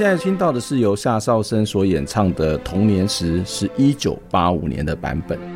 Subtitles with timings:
[0.00, 5.49] 现在听到的是由夏绍生所演唱的《童年时》，是一九八五年的版本。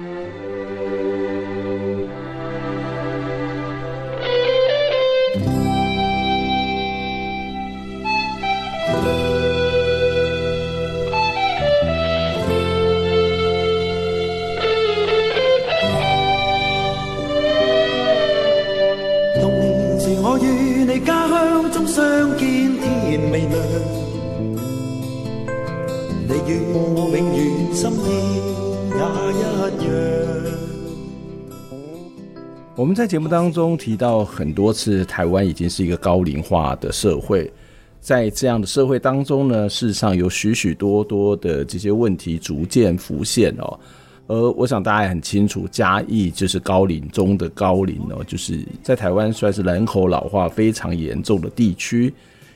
[33.04, 37.52] 在节目当中提到很多次，台湾已经是一个高龄化的社会。
[38.00, 43.78] 在这样的社会当中呢，事实上有许许多多的这些问题逐渐浮现哦。
[44.26, 52.10] 而我想大家也很清楚，嘉义就是高龄中的高龄哦，就是在台湾算是人口老化非常严重的地区，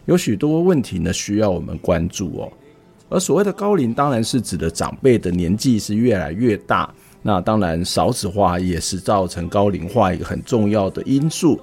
[0.07, 2.51] 有许多问题呢需要我们关注哦。
[3.11, 6.91] 而所谓的高龄，当然是指的长辈的年纪是越来越大。
[7.23, 11.61] 那当然，少子化也是造成高龄化一个很重要的因素。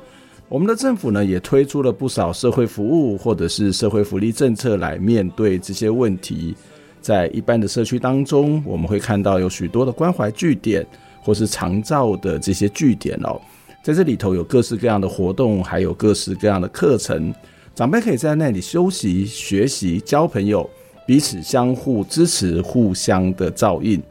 [0.47, 6.55] 我们的政府呢，也推出了不少社会服务或者是社会福利政策来面对这些问题。
[7.01, 10.85] 在一般的社区当中，我们会看到有许多的关怀据点
[11.21, 13.39] 或是长照的这些据点哦，
[13.83, 17.33] 在这里头有各式各样的活动，还有各式各样的课程，
[17.73, 20.69] 长辈可以在那里休息、学习、交朋友，
[21.07, 24.01] 彼此相互支持，互相的照应。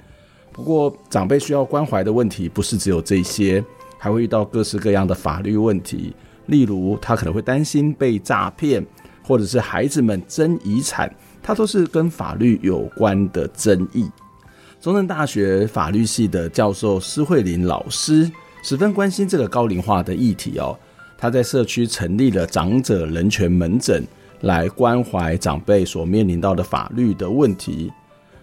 [0.55, 3.63] 不过，长辈需要关怀的问题不是只有这些，
[3.99, 6.15] 还会遇到各式各样的法律问题。
[6.47, 8.87] 例如，他可能会担心被诈骗，
[9.27, 11.13] 或者是孩子们争遗产，
[11.43, 14.09] 它都是跟法律有关的争议。
[14.81, 18.31] 中正大学法律系的教授施惠琳老师
[18.63, 20.79] 十分关心这个高龄化的议题哦。
[21.19, 24.07] 他在社区成立了长者人权门诊，
[24.43, 27.91] 来关怀长辈所面临到的法律的问题。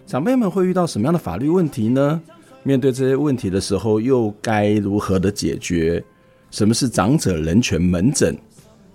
[0.06, 2.20] 长辈们会遇到什么样的法律问题呢？
[2.62, 6.02] 面对这些问题的时候，又该如何的解决？
[6.50, 8.36] 什么是长者人权门诊？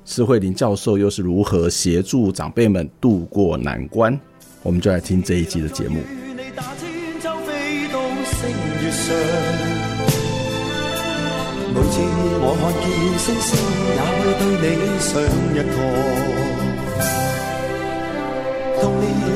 [0.05, 4.17] 施惠琳教授又是如何协助长辈们渡过难关？
[4.63, 5.99] 我们就来听这一集的节目。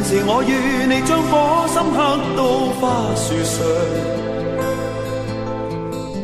[0.04, 0.52] 时，我与
[0.88, 1.32] 你将火
[1.68, 1.98] 心刻
[2.38, 2.40] 到
[2.80, 2.82] 花
[3.16, 3.56] 树上。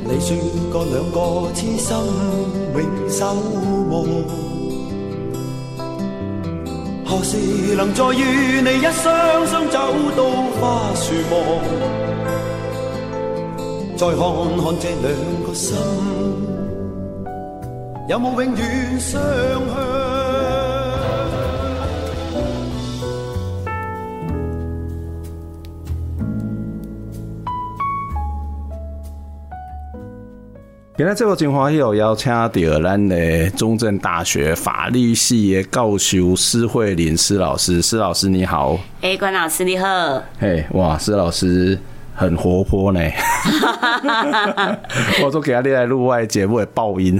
[0.09, 0.35] 你说
[0.71, 1.17] 过两个
[1.53, 1.89] 痴心
[2.73, 2.77] 永
[3.09, 3.19] 守
[3.89, 3.93] 望，
[7.05, 7.37] 何时
[7.75, 9.05] 能再与你一双
[9.47, 9.77] 双走
[10.15, 10.19] 到
[10.59, 11.35] 花树望？
[13.97, 14.17] 再看
[14.57, 15.05] 看这两
[15.43, 15.75] 个心，
[18.07, 19.96] 有冇永远相向？
[30.97, 32.49] 今日这个精华有邀请到
[32.81, 38.73] 咱的中正大学法律系的教授施慧琳施老师，施老师你好。
[39.01, 39.87] 哎、欸，关老师你好。
[40.39, 41.77] 嘿，哇，施老师。
[42.19, 42.99] 很活泼呢，
[45.23, 47.15] 我说给他录外节目的爆音，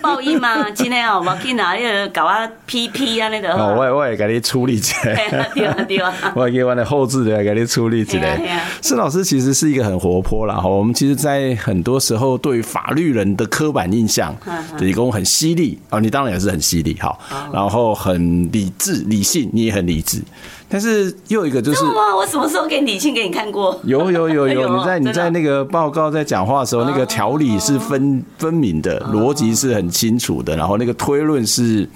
[0.00, 0.70] 爆音吗？
[0.70, 8.40] 今天哦，我去拿那个搞啊 PP 啊那个，哦，我我也给你处理起来，对啊对啊， 我给我的后置的给你处理起来。
[8.80, 14.34] 施老师其实是一个很活泼啦，哈，我们其实，在很多时候对于法律人的刻板印象，
[14.78, 17.14] 理工很犀利啊，你当然也是很犀利，哈，
[17.52, 20.22] 然后很理智理性，你也很理智。
[20.68, 23.78] 但是又有一个就是，我什么时候给李沁给你看过？
[23.84, 31.88] 有有有有， 你在你在那个报告在讲话的时候，那个条理是分分明的，逻辑是很清楚的，然后那个推论是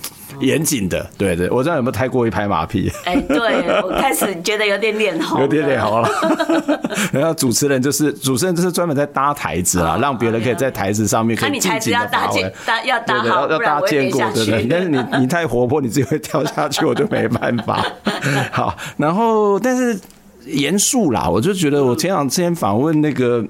[0.43, 1.09] 严谨的。
[1.17, 2.91] 对对，我知道有没有太过于拍马屁？
[3.05, 6.09] 哎，对，我开始觉得有点脸红，有点脸红了。
[7.13, 12.43] 然后主持人就是主持人，就是专门在搭台子啊，让别人可以在台子上面可以尽情的发挥。
[12.67, 14.67] 搭要搭好，要搭坚固，对不对？
[14.69, 17.85] 但是你你太活泼，你自己会跳下去，我就没办法。
[18.53, 19.99] 好，然后但是
[20.47, 23.45] 严肃啦，我就觉得我前两天访问那个。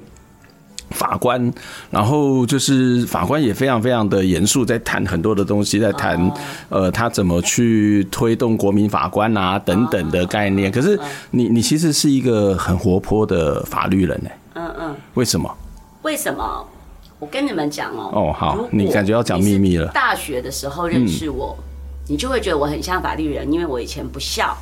[0.93, 1.53] 法官，
[1.91, 6.31] 然后就是法官也非常非常的严肃，在谈很多的东西，在谈
[6.69, 10.71] 呃他怎么去推动国民法官啊等等的概念。
[10.71, 10.99] 可是
[11.31, 14.31] 你你其实是一个很活泼的法律人呢？
[14.55, 15.51] 嗯嗯，为什么？
[16.03, 16.67] 为什么？
[17.19, 18.11] 我跟你们讲哦。
[18.13, 19.87] 哦，好，你感觉要讲秘密了。
[19.89, 21.57] 大学的时候认识我，
[22.09, 24.57] 你就会觉得我很像法律人，因为我以前不笑。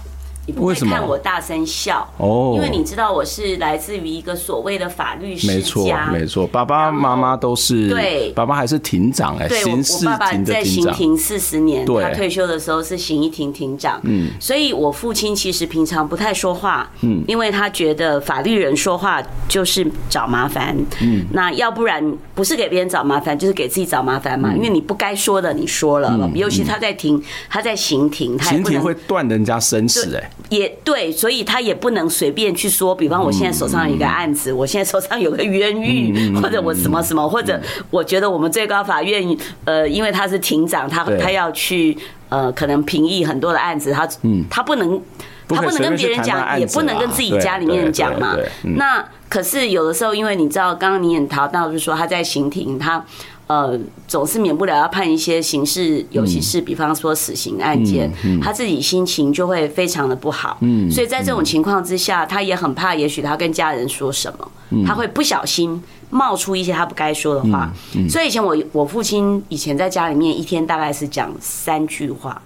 [0.50, 22.04] 你不会看我大声笑哦，因为你知道我是来自于一个所谓的法律世家，没错没错，爸爸妈妈都是对，爸爸还是庭长哎，对，我爸爸在刑庭四十年，他退休的时候是刑一庭庭长，嗯，所以我父亲其实平常不太说话，嗯，因为他觉得法律人说话就是找麻烦，嗯，那要不然
[22.34, 30.30] 不是给别人找麻烦，就是给自己找麻烦嘛，因为你不该说的你说了，尤其他在庭，他在刑庭，他刑庭会断人家生死哎。
[30.48, 37.60] 也对，所以他也不能随便去说，比方我现在手上有一个案子，我现在手上有个冤狱，或者我什么什么，或者
[37.90, 41.96] 我觉得我们最高法院，呃，因为他是庭长，他他要去
[42.28, 44.08] 呃，可能评议很多的案子，他
[44.48, 45.00] 他不能
[45.48, 48.36] 他不能跟别人讲，也不能跟自己家里面讲嘛。
[48.76, 53.04] 那可是有的时候，因为你知道，刚刚你也谈到，就是说他在刑庭，他。
[53.50, 53.76] 呃，
[54.06, 58.08] 总是免不了要判一些刑事，尤其是比方说死刑案件，
[58.40, 60.56] 他自己心情就会非常的不好。
[60.60, 67.72] 嗯，所以在这种情况之下，他也很怕，也许他跟家人说什么，他会不小心冒出一些他不该说的话。
[68.08, 72.40] 所以以前我我父亲以前在家里面一天大概是讲三句话。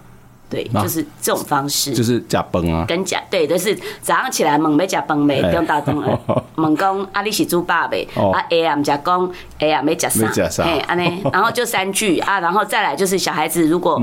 [0.50, 6.20] 对，就是这种方式，就是假崩啊，跟假对，就是早上起来问要假崩没，不用打灯了，
[6.55, 14.00] 猛讲啊，你是猪爸呗，啊，哎呀，我们讲讲，哎呀，没假啥，哎，安尼， 然后就三句啊，然后再来就是小孩子如果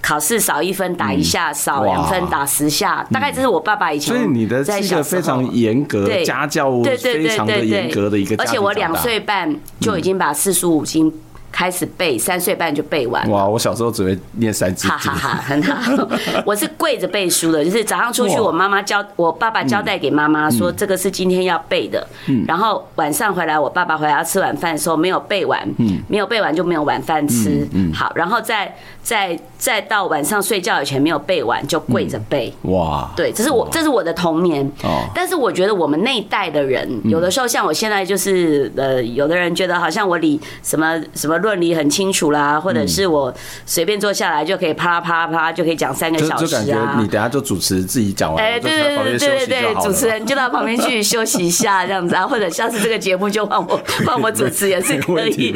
[0.00, 4.16] 考试少一分打一下，少两分打十下，大概这是我爸爸以前。
[4.16, 11.12] 所以你的是一个非常严格家教，对对对对对，严格的一个，而且我两岁半就已经把四书五经。
[11.52, 13.30] 开始背，三岁半就背完。
[13.30, 13.46] 哇！
[13.46, 14.90] 我小时候只会念三字经。
[14.90, 16.08] 哈哈哈，很好。
[16.46, 22.04] 我是跪着背书的，就是早上出去，我妈妈交，我爸爸交代给妈妈说，这个是今天要背的。
[22.26, 22.42] 嗯。
[22.48, 27.68] 然后晚上回来，我爸爸回来要吃晚饭的时候没有背完，嗯，没有背完就没有晚饭吃。
[27.72, 27.92] 嗯。
[27.92, 32.52] 好，然后再再再到晚上睡觉以前没有背完就跪着背。
[32.62, 33.08] 哇。
[33.14, 34.66] 对，这是我这是我的童年。
[34.82, 35.04] 哦。
[35.14, 41.38] 但是我觉得我们那一代的人，有的时候像我现在就是呃，有的人觉得好像我理什么什么。
[41.42, 43.34] 论理很清楚啦，或者是我
[43.66, 46.96] 随便坐下来就可以啪啦啪啦啪啦就可以讲三个小时啊。
[47.00, 55.52] 你等下就主持自己讲完，哎，对对对对对对，主持人就到旁边去休息一下这样子啊，或者下次这个节目就换我 换我主持也是可以。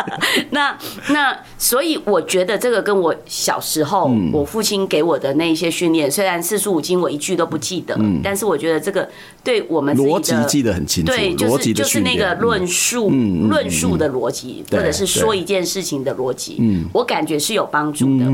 [0.50, 0.74] 那
[1.08, 3.14] 那所以我觉得这个跟我
[3.46, 9.08] 小时候我父亲给我的那一些训练，虽然四书五经我一句都不记得，但是我觉得这个
[9.44, 13.08] 对我们逻辑记得很清楚，对，就是就是那个论述
[13.48, 15.36] 论述的逻辑，或者是说。
[15.36, 18.24] 一件事情的逻辑，嗯，我感觉是有帮助的。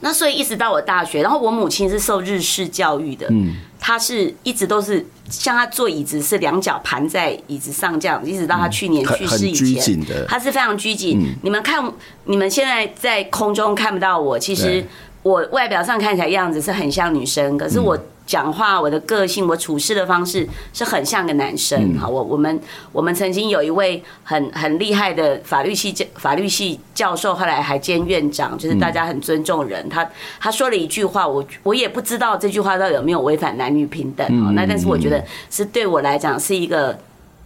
[0.00, 11.34] 嗯，那所以一直到我大学，然后我母亲是受日式教育的，嗯，她是一直都是像她坐椅子是两脚盘在椅子上这样，一直到她去年去世以前，她是非常拘谨。
[11.42, 11.92] 你们看，
[12.24, 14.84] 你们现在在空中看不到我，其实
[15.22, 17.98] 我外表上看起来样子是很像女生，可是我。
[18.26, 21.98] 讲话，我的个性，我处事的方式是很像个男生。
[21.98, 22.60] 好，我我们
[22.92, 29.88] 我们曾经有一位很很厉害的法律系教法律系教授，后来还兼院长，就是大家很尊重人。
[29.88, 30.08] 他
[30.38, 34.54] 他说了一句话，我我也不知道这句话到底有没有违反男女平等。
[34.54, 36.96] 那但是我觉得是对我来讲是一个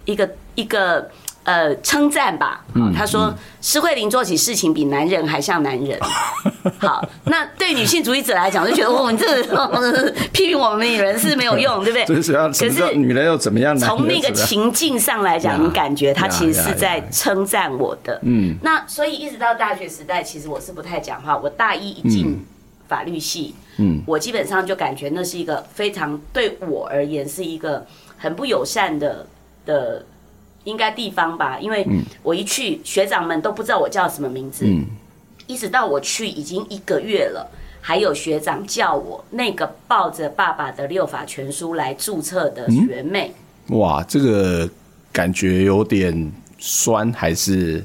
[0.05, 1.09] 一个一个。
[1.45, 2.65] 呃，称赞吧。
[2.75, 5.99] 嗯他说施慧玲做起事情比男人还像男人。
[6.79, 12.17] 好，那对女性主义者来讲，就觉得哦，你这个批评我们女人是没有用， 对不对？
[12.53, 13.77] 可是女人又怎么样？
[13.77, 18.19] 从那个情境上来讲，你感觉他其实是在称赞我的。
[18.23, 18.57] 嗯。
[18.63, 21.37] 那所以一直到大学时代，其实我是不太讲话。
[21.37, 22.43] 我大一一进
[22.89, 27.87] 法律系，嗯，我基本上就感觉那是一个非常对我而言是一个
[28.17, 29.27] 很不友善的
[29.67, 30.05] 的。
[30.65, 31.87] 应该地方吧，因为
[32.23, 34.65] 我一去，学长们都不知道我叫什么名字。
[34.67, 34.87] 嗯，
[35.47, 37.49] 一直到我去已经一个月了，
[37.81, 43.33] 还有学长叫我那个抱着爸爸的六法全书来注册的学妹。
[43.69, 43.79] 嗯。
[43.79, 44.69] 哇，这个
[45.13, 47.85] 感觉有点酸，还是？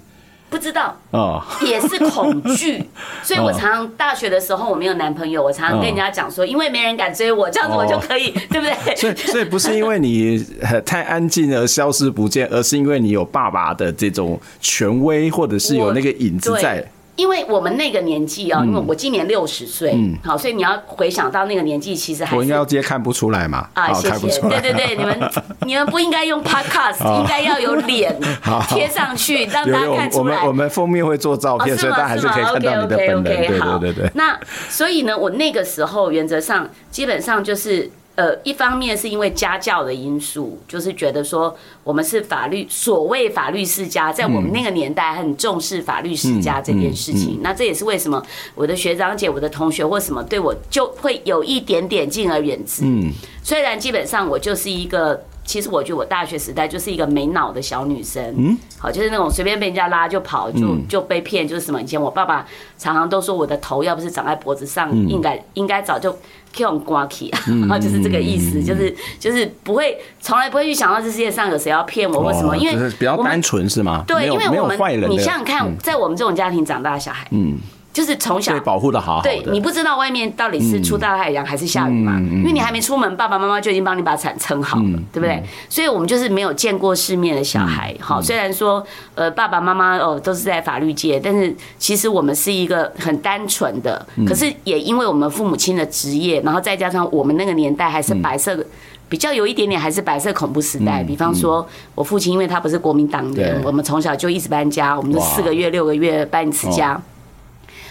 [0.49, 2.83] 不知道哦，也是恐惧，
[3.23, 8.95] 所以我常常大学的时候我没有男朋友，我常常跟人家讲说，因为没人敢追我，这样子我就可以，对不对？
[8.95, 10.43] 所以，所以不是因为你
[10.85, 16.85] 太安静而消失不见，而是因为你有爸爸的这种权威，或者是有那个影子在。
[17.19, 23.67] 因为我们那个年纪啊，因为我今年六十岁，好，所以你要回想到那个年纪，其实还我应该要直接看不出来嘛？
[23.73, 25.31] 啊，谢谢，对对对， 你们
[25.65, 28.17] 你们不应该用 podcast，应该要有脸
[28.69, 30.37] 贴上去，让大家看出来。
[30.37, 33.23] 我们我们封面会做照片，所以大家还是可以看到你的本人。
[33.23, 34.11] 对对对对。
[34.13, 37.91] 那所以呢，我那个时候原则上基本上就是。
[38.19, 47.39] 呃，一方面是因为家教的因素，就是觉得说我们是法律所谓法律世家，在我们那个年代很重视法律世家这件事情。
[47.41, 48.21] 那这也是为什么
[48.55, 52.81] 我的学长姐、我的同学或什么对我就会有一点点敬而远之。
[52.83, 53.09] 嗯，
[53.41, 55.23] 虽然基本上我就是一个。
[55.49, 61.81] 其实我觉得我大学时代就是一个没脑的小女生，嗯，好，就是那种随便被人家拉就跑，就就被骗，就是什么。
[61.81, 62.45] 以前我爸爸
[62.77, 66.15] 常常都说我的头要不是长在脖子上，应该应该早就
[66.55, 74.03] kill 刮起，然 后就是这个意思，就是就是不会从来不会去想到这世界上有谁要骗我或什么，因为比较单纯是吗？
[74.05, 74.77] 对，因为我们
[75.09, 77.57] 你想想看，在我们这种家庭长大的小孩，嗯。
[77.91, 82.19] 就是从小保护的好好的，对，你不知道外面到底是出大太阳还是下雨嘛？
[82.19, 85.43] 因为你还没出门，爸爸妈妈就已经帮你把伞撑好了，对不对？
[85.69, 87.93] 所以我们就是没有见过世面的小孩。
[87.99, 94.05] 好，虽然说呃爸爸妈妈哦都是在法律界，但是其实我们是一个很单纯的。
[94.25, 98.63] 可是也因为我们父母亲的职业，然后再加上我们那个年代还是白色的，
[99.09, 101.03] 比较有一点点还是白色恐怖时代。
[101.03, 107.01] 比方说我父亲因为他不是国民党员，我们从小就一直搬家，我们就四个月六个月搬一次家。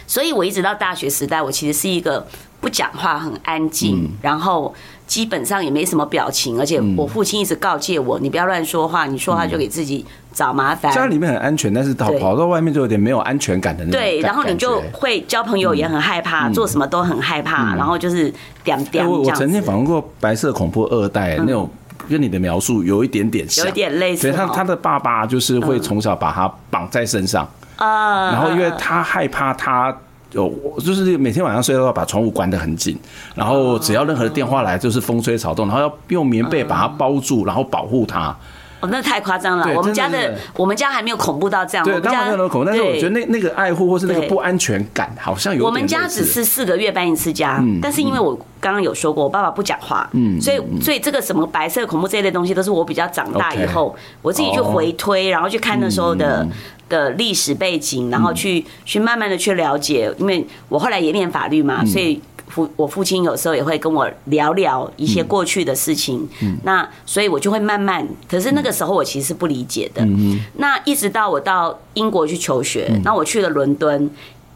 [0.08, 2.26] 所以，我一直到大学时代，我其实是一个
[2.60, 4.74] 不讲话、很安静，然后
[5.06, 6.58] 基本上也没什么表情。
[6.58, 14.00] 而且，我父亲一直告诫我：“你不要乱说话，你说话就给自己找麻烦。”家里面很安全，但是跑跑到外面就有点没有安全感的那种。
[14.00, 18.32] 对，然后你就会交朋友也很害怕，做什么都很害怕，然后就是
[18.64, 19.06] 点点。
[19.06, 21.68] 我我曾经访问过白色恐怖二代那种，
[22.08, 24.22] 跟你的描述有一点点像，有一点类似。
[24.22, 27.46] 所以他他的爸爸就是会从小把他绑在身上。
[27.78, 29.96] 啊，然后因为他害怕他
[30.32, 32.98] 有，就是每天晚上睡觉都要把窗户关得很紧，
[33.34, 38.36] 然后只要任何的电话来就是风吹草动，然后要用棉被把它包住，然后保护他。
[38.80, 39.66] 哦，那太夸张了！
[39.76, 41.84] 我们家的我们家还没有恐怖到这样。
[41.84, 45.64] 对，当然没有那么恐怖，但是我觉得那那个爱护或是那个不安全感好像有。
[45.64, 56.46] 我们家只是四个月搬一次家，但是因为我刚刚有说过，我爸爸不讲话，嗯，所以所以这个什么白色恐怖这一类东西，都是我比较长大以后我自己去回推，然后去看那时候的。
[56.88, 66.28] 的历史背景，然后去去慢慢的去了解，因为我后来也念法律嘛，所以父我父亲有时候也会跟我聊聊一些过去的事情。
[66.64, 70.06] 那所以我就会慢慢，可是那个时候我其实是不理解的。
[70.56, 74.10] 那一直到我到英国去求学，那我去了伦敦，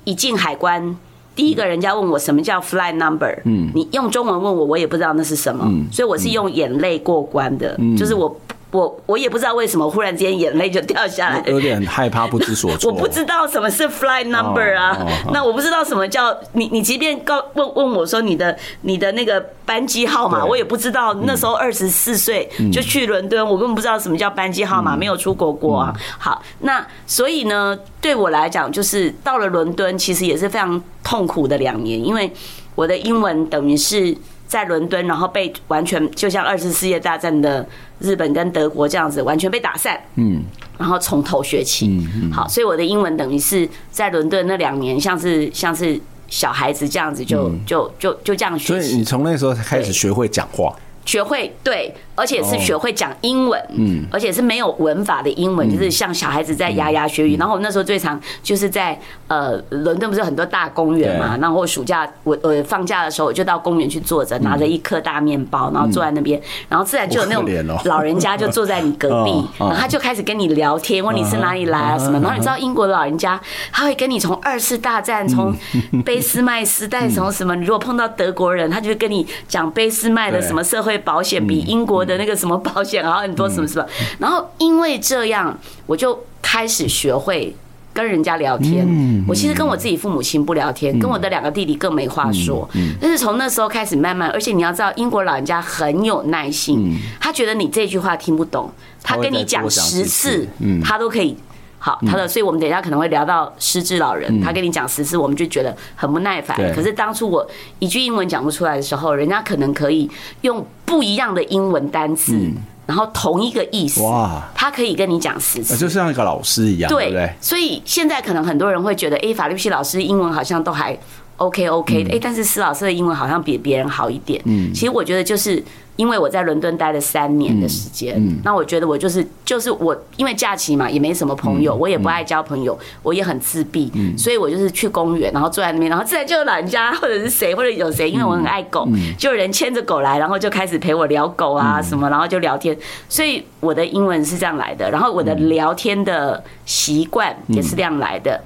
[0.05, 0.97] 一进海关，
[1.37, 3.71] 第一个人家问我什么叫 flight number，嗯。
[3.75, 8.41] 你用中文问我，我也不知道那是什么，所以我是用眼泪过关的，就是我。
[8.73, 12.91] 我我也不知道为什么忽然之间眼泪就掉下来，有点害怕，不知所 措。
[12.91, 14.97] 我不知道什么是 flight number 啊，
[15.31, 16.69] 那我不知道什么叫你。
[16.73, 21.13] 你即便告问问我说你的你的那个班机号码，我也不知道。
[21.25, 25.95] 那时候二十四岁就去伦敦，我根本不知道什么叫班机号码，没有出国过啊。
[26.19, 32.33] 好，那所以呢，对我来讲，就是到了伦敦，其实也是非常痛苦的两年，因为
[32.75, 34.17] 我的英文等于是。
[34.53, 37.67] 在伦敦，然后被完全就像二次世界大战的
[38.03, 39.99] 日本跟德国这样子，完全被打散。
[40.17, 40.43] 嗯，
[40.79, 41.87] 然后从头学起。
[41.89, 48.67] 嗯，好，所以我的英文等于是在伦敦那两年，像是像是小孩子这样子，就就就就这样学。
[48.67, 50.75] 所以你从那时候开始学会讲话，
[51.07, 51.95] 学会对。
[52.15, 57.37] 而且是学会讲英文，嗯，而且是没有文法的英文，就是像小孩子在牙牙学语。
[57.37, 72.19] 然后我那时候最常就是在呃伦敦不是很多大公园嘛，然后暑假我呃放假的时候我就到公园去坐着，拿着一颗大面包，然后坐在那边，然后自然就有那种老人家就坐在你隔壁， 然后他就开始跟你聊天，问你是哪里来啊什么。
[72.21, 73.41] 然后你知道英国的老人家
[73.73, 75.55] 他会跟你从二次大战，从
[76.05, 83.87] 俾斯麦时代，从什么，你如果碰到德国人，他就会跟你讲俾斯麦的什么社会保险比英国的那个什么保险，然后很多什么什么，
[84.19, 85.57] 然后因为这样，
[85.87, 87.55] 我就开始学会
[87.93, 88.87] 跟人家聊天。
[89.29, 92.69] 我其实跟我自己父母亲不聊天，跟我的两个弟弟更没话说。
[93.01, 98.71] 但是从那时候开始，慢慢，而且你要知道，英国老人家很有耐心，他觉得你这句话听不懂，
[99.03, 100.49] 他跟你讲十次，
[100.83, 101.37] 他都可以。
[101.85, 106.57] 好，他的，所以我们等一下可能会聊到失智老人，他跟你讲十次，我们就觉得很不耐烦。
[106.73, 107.45] 可是当初我
[107.81, 110.09] 一句英文讲不出来的时候，人家可能可以
[110.43, 112.39] 用不一样的英文单词，
[112.87, 117.33] 然后同一个意思，哇，他可以跟你讲十次，就像一个老师一样，对不对？
[117.41, 120.97] 所以现在可能很多人会觉得，哎，法律系老师英文好像都还。
[121.43, 124.41] OK OK 的，哎、欸，但是施老师的英文好像比别人好一点。
[124.45, 125.63] 嗯，其实我觉得就是
[125.97, 142.77] 因为我在伦敦待了三年的时间，嗯，那我觉得我就是就是我因为假期嘛，也没什么朋友，我也不爱交朋友，我也很自闭，所以我就是去公园，然后坐在那边，然后自然就有老人家或者是谁或者有谁，因为我很爱狗，就有人牵着狗来，然后就开始陪我聊狗啊什么，然后就聊天，
[143.09, 148.41] 所以我的英文是这样来的，然后我的聊天的习惯也是这样来的，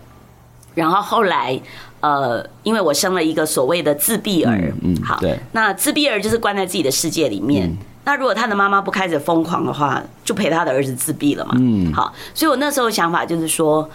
[0.75, 1.61] 然后后来。
[2.07, 7.67] 呃，因为我生了一个所谓的自闭儿，嗯，嗯好，对，那自闭儿就是关在自己的世界里面。
[7.69, 11.57] 嗯、那如果他的妈妈不开始疯狂的话，就陪他的儿子自闭了嘛。
[11.59, 13.89] 嗯，好，所以我那时候想法就是说。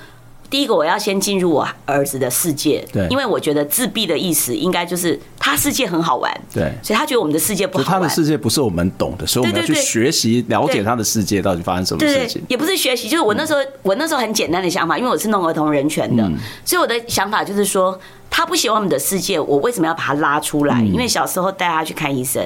[0.51, 12.43] 第一个，我要先进入我儿子的世界，对，因为我觉得自闭的意思应该就是他世界很好玩，对，所以他觉得我们的世界不好玩，他的世界不是我们懂的，所以我们要去学习了解他的世界到底发生什么事情。
[12.49, 16.29] 也不是学习，就是我那时候我那时候很简单的想法，因为我是弄儿童人权的，
[16.65, 17.97] 所以我的想法就是说。
[18.31, 20.79] 他不喜欢我们的世界，我为什么要把他拉出来？
[20.81, 22.41] 因为小时候带他去看医生，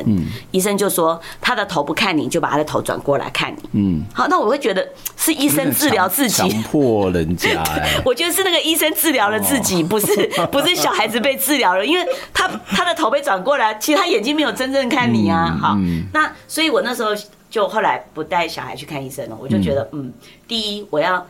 [0.50, 3.70] 医生就说他的头不看你，就把他的头转过来看你。
[3.74, 7.64] 嗯，好，那我会觉得是医生治疗自己，强迫人家。
[8.04, 15.56] 我觉得是那个医生治疗了自己，不是不是小孩子被治疗了，因为他他的头被转过来，其实他眼睛没有真正看你啊。
[15.62, 15.78] 好，
[16.12, 17.12] 那所以我那时候
[17.50, 20.12] 就后来不带小孩去看医生了，我就觉得嗯，
[20.48, 21.24] 第一我要。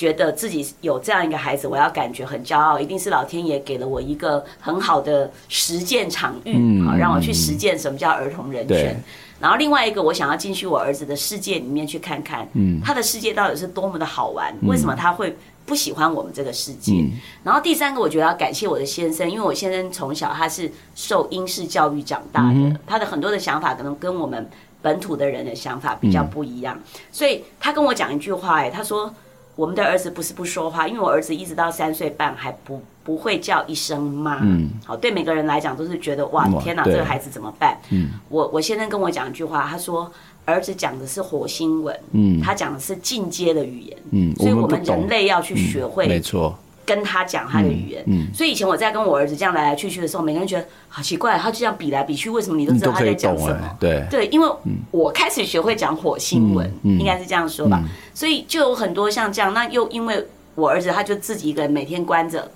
[0.00, 8.98] 觉得自己有这样一个孩子，我要感觉很骄傲，一定是老天爷给了我一个很好的实践场域，好让我去实践什么叫儿童人权。
[9.38, 12.48] 然后另外一个，我想要进去我儿子的世界里面去看看，
[12.82, 17.04] 他的世界到底是多么的好玩，为什么他会不喜欢我们这个世界？
[17.44, 24.48] 然后第三个，我觉得要感谢我的先生，因为我先生从小他是受英式教育长大的，他的很多的想法可能跟我们
[24.80, 26.80] 本土的人的想法比较不一样，
[27.12, 29.14] 所以他跟我讲一句话，哎，他说。
[29.56, 34.38] 我们的儿子不是不说话，因为我儿子一直到三岁半还不不会叫一声妈。
[34.42, 37.76] 嗯，好，对每个人来讲都是觉得哇，天哪，这个孩子怎么办？
[37.90, 40.10] 嗯，我我先生跟我讲一句话，他说
[40.44, 46.56] 儿子讲的是火星文，嗯，他讲的是进阶的语言，嗯，所以我们人类要去学会，没错。
[46.90, 53.76] 跟他讲他的语言，嗯，所以以前我在跟我儿子这样来来去去的时候，每个人觉得好奇怪，他就这样比来比去，为什么你都知道他在讲什么？
[53.78, 54.48] 对对，因为
[54.90, 57.80] 我开始学会讲火星文，应该是这样说吧。
[58.12, 62.50] 所以就有很多像这样，那又因为我儿子他就自己一个人每天关着，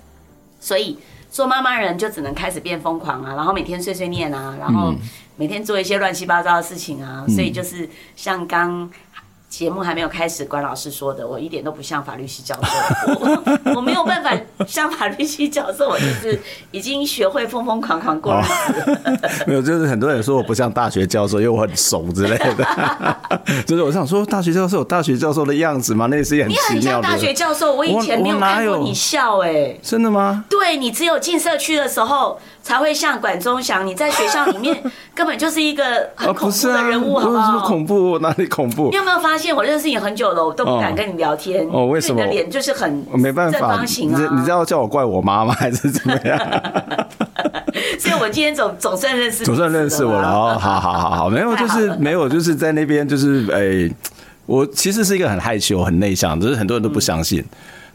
[0.59, 0.97] 所以
[1.31, 4.93] 做妈妈人就只能开始变疯狂啊，然后每天碎碎念啊，然后
[5.37, 8.91] 每天做一些乱七八糟的事情啊，所以就是像刚。
[9.57, 14.37] 节目还没有开始，关老师说的，我一点都不像法律系教授，我 我没有办法
[14.67, 16.37] 像法律系教授，我就是
[16.71, 18.99] 已经学会疯疯狂狂过日子。
[19.47, 22.67] 没有，就是很多人说我不像大学教授，因为我很熟之类的。
[23.65, 26.07] 就是我想说，大学教授有大学教授的样子吗？
[26.11, 26.73] 那也是很奇妙的。
[26.73, 30.43] 你很像大学教授，我以前没有看过你笑哎、欸，真的吗？
[30.49, 32.37] 对，你只有进社区的时候。
[32.65, 34.75] 才会像管中祥，你在学校里面
[35.13, 35.83] 根本就是一个
[36.15, 37.51] 很恐怖的人物，好不好？
[37.51, 38.89] 不是恐怖，哪里恐怖？
[38.89, 41.63] 你有没有发现我认识你很久了，我都不敢跟你聊天？
[41.71, 42.19] 哦，为什么？
[42.19, 44.29] 你的脸就是很没办法，正方形啊！
[44.35, 45.53] 你知道叫我怪我妈吗？
[45.53, 46.39] 还是怎么样？
[47.99, 50.57] 所以，我今天总总算认识，总算认识我了哦。
[50.59, 53.95] 好好好好，没有，就是没有，就是在那边，就是哎，
[54.47, 57.45] 我其实是一个很害羞、很内向，只是很多人都不相信。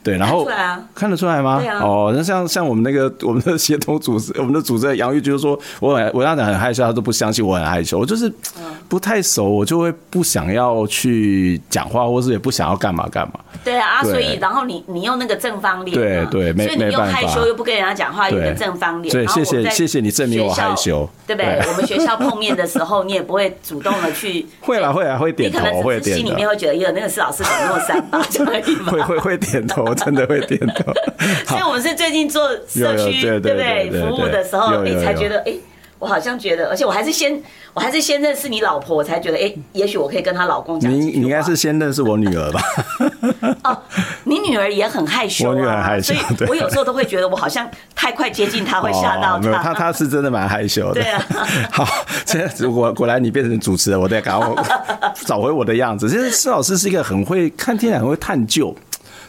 [0.03, 0.49] 对，然后
[0.95, 1.59] 看得出来吗？
[1.61, 1.81] 对啊。
[1.83, 7.99] 哦，那像像我们那个 我们的协同组织，我们的组织杨玉就是说，我很我让他很害羞，他都不相信我很害羞。
[7.99, 8.33] 我就是
[8.89, 13.35] 不太熟，我就会不想要去讲话，或是也不想要干嘛干嘛。
[13.63, 19.13] 对啊，所以然后你你用那个正方脸，对对，没所以你用害羞又不跟人家讲话，用个正方脸。
[19.13, 21.61] 对，谢谢谢谢你证明我害羞，对不对？
[21.69, 24.47] 我们学校碰面的时候，你也不会主动的去。
[24.61, 26.23] 会啦会啦会点头，会点头。
[26.23, 28.21] 心里面会觉得，哟，那个是老师怎么那么三八？
[28.91, 29.89] 会会会点头。
[29.90, 30.92] 我真的会点头，
[31.46, 35.53] 所以我们是最近做社区对不对服务的时候，你才觉得哎，
[35.98, 37.42] 我好像觉得，而且我还是先，
[37.74, 40.90] 我还是先认识你老婆，我才觉得哎，也许我可以跟她老公讲。
[40.90, 42.61] 你你应该是先认识我女儿吧？
[43.64, 43.79] 哦，
[44.24, 49.38] 你女儿也很害羞，我女儿害羞，所以我有时候都会觉得我好像太快接近她会吓到她。
[49.40, 51.03] 没有，她她是真的蛮害羞的。
[51.03, 51.22] 对啊，
[51.70, 51.87] 好，
[52.24, 54.64] 现在果果然你变成主持人，我得赶快
[55.26, 56.09] 找回我的样子。
[56.09, 58.74] 其实施老师是一个很会看天，很会探究。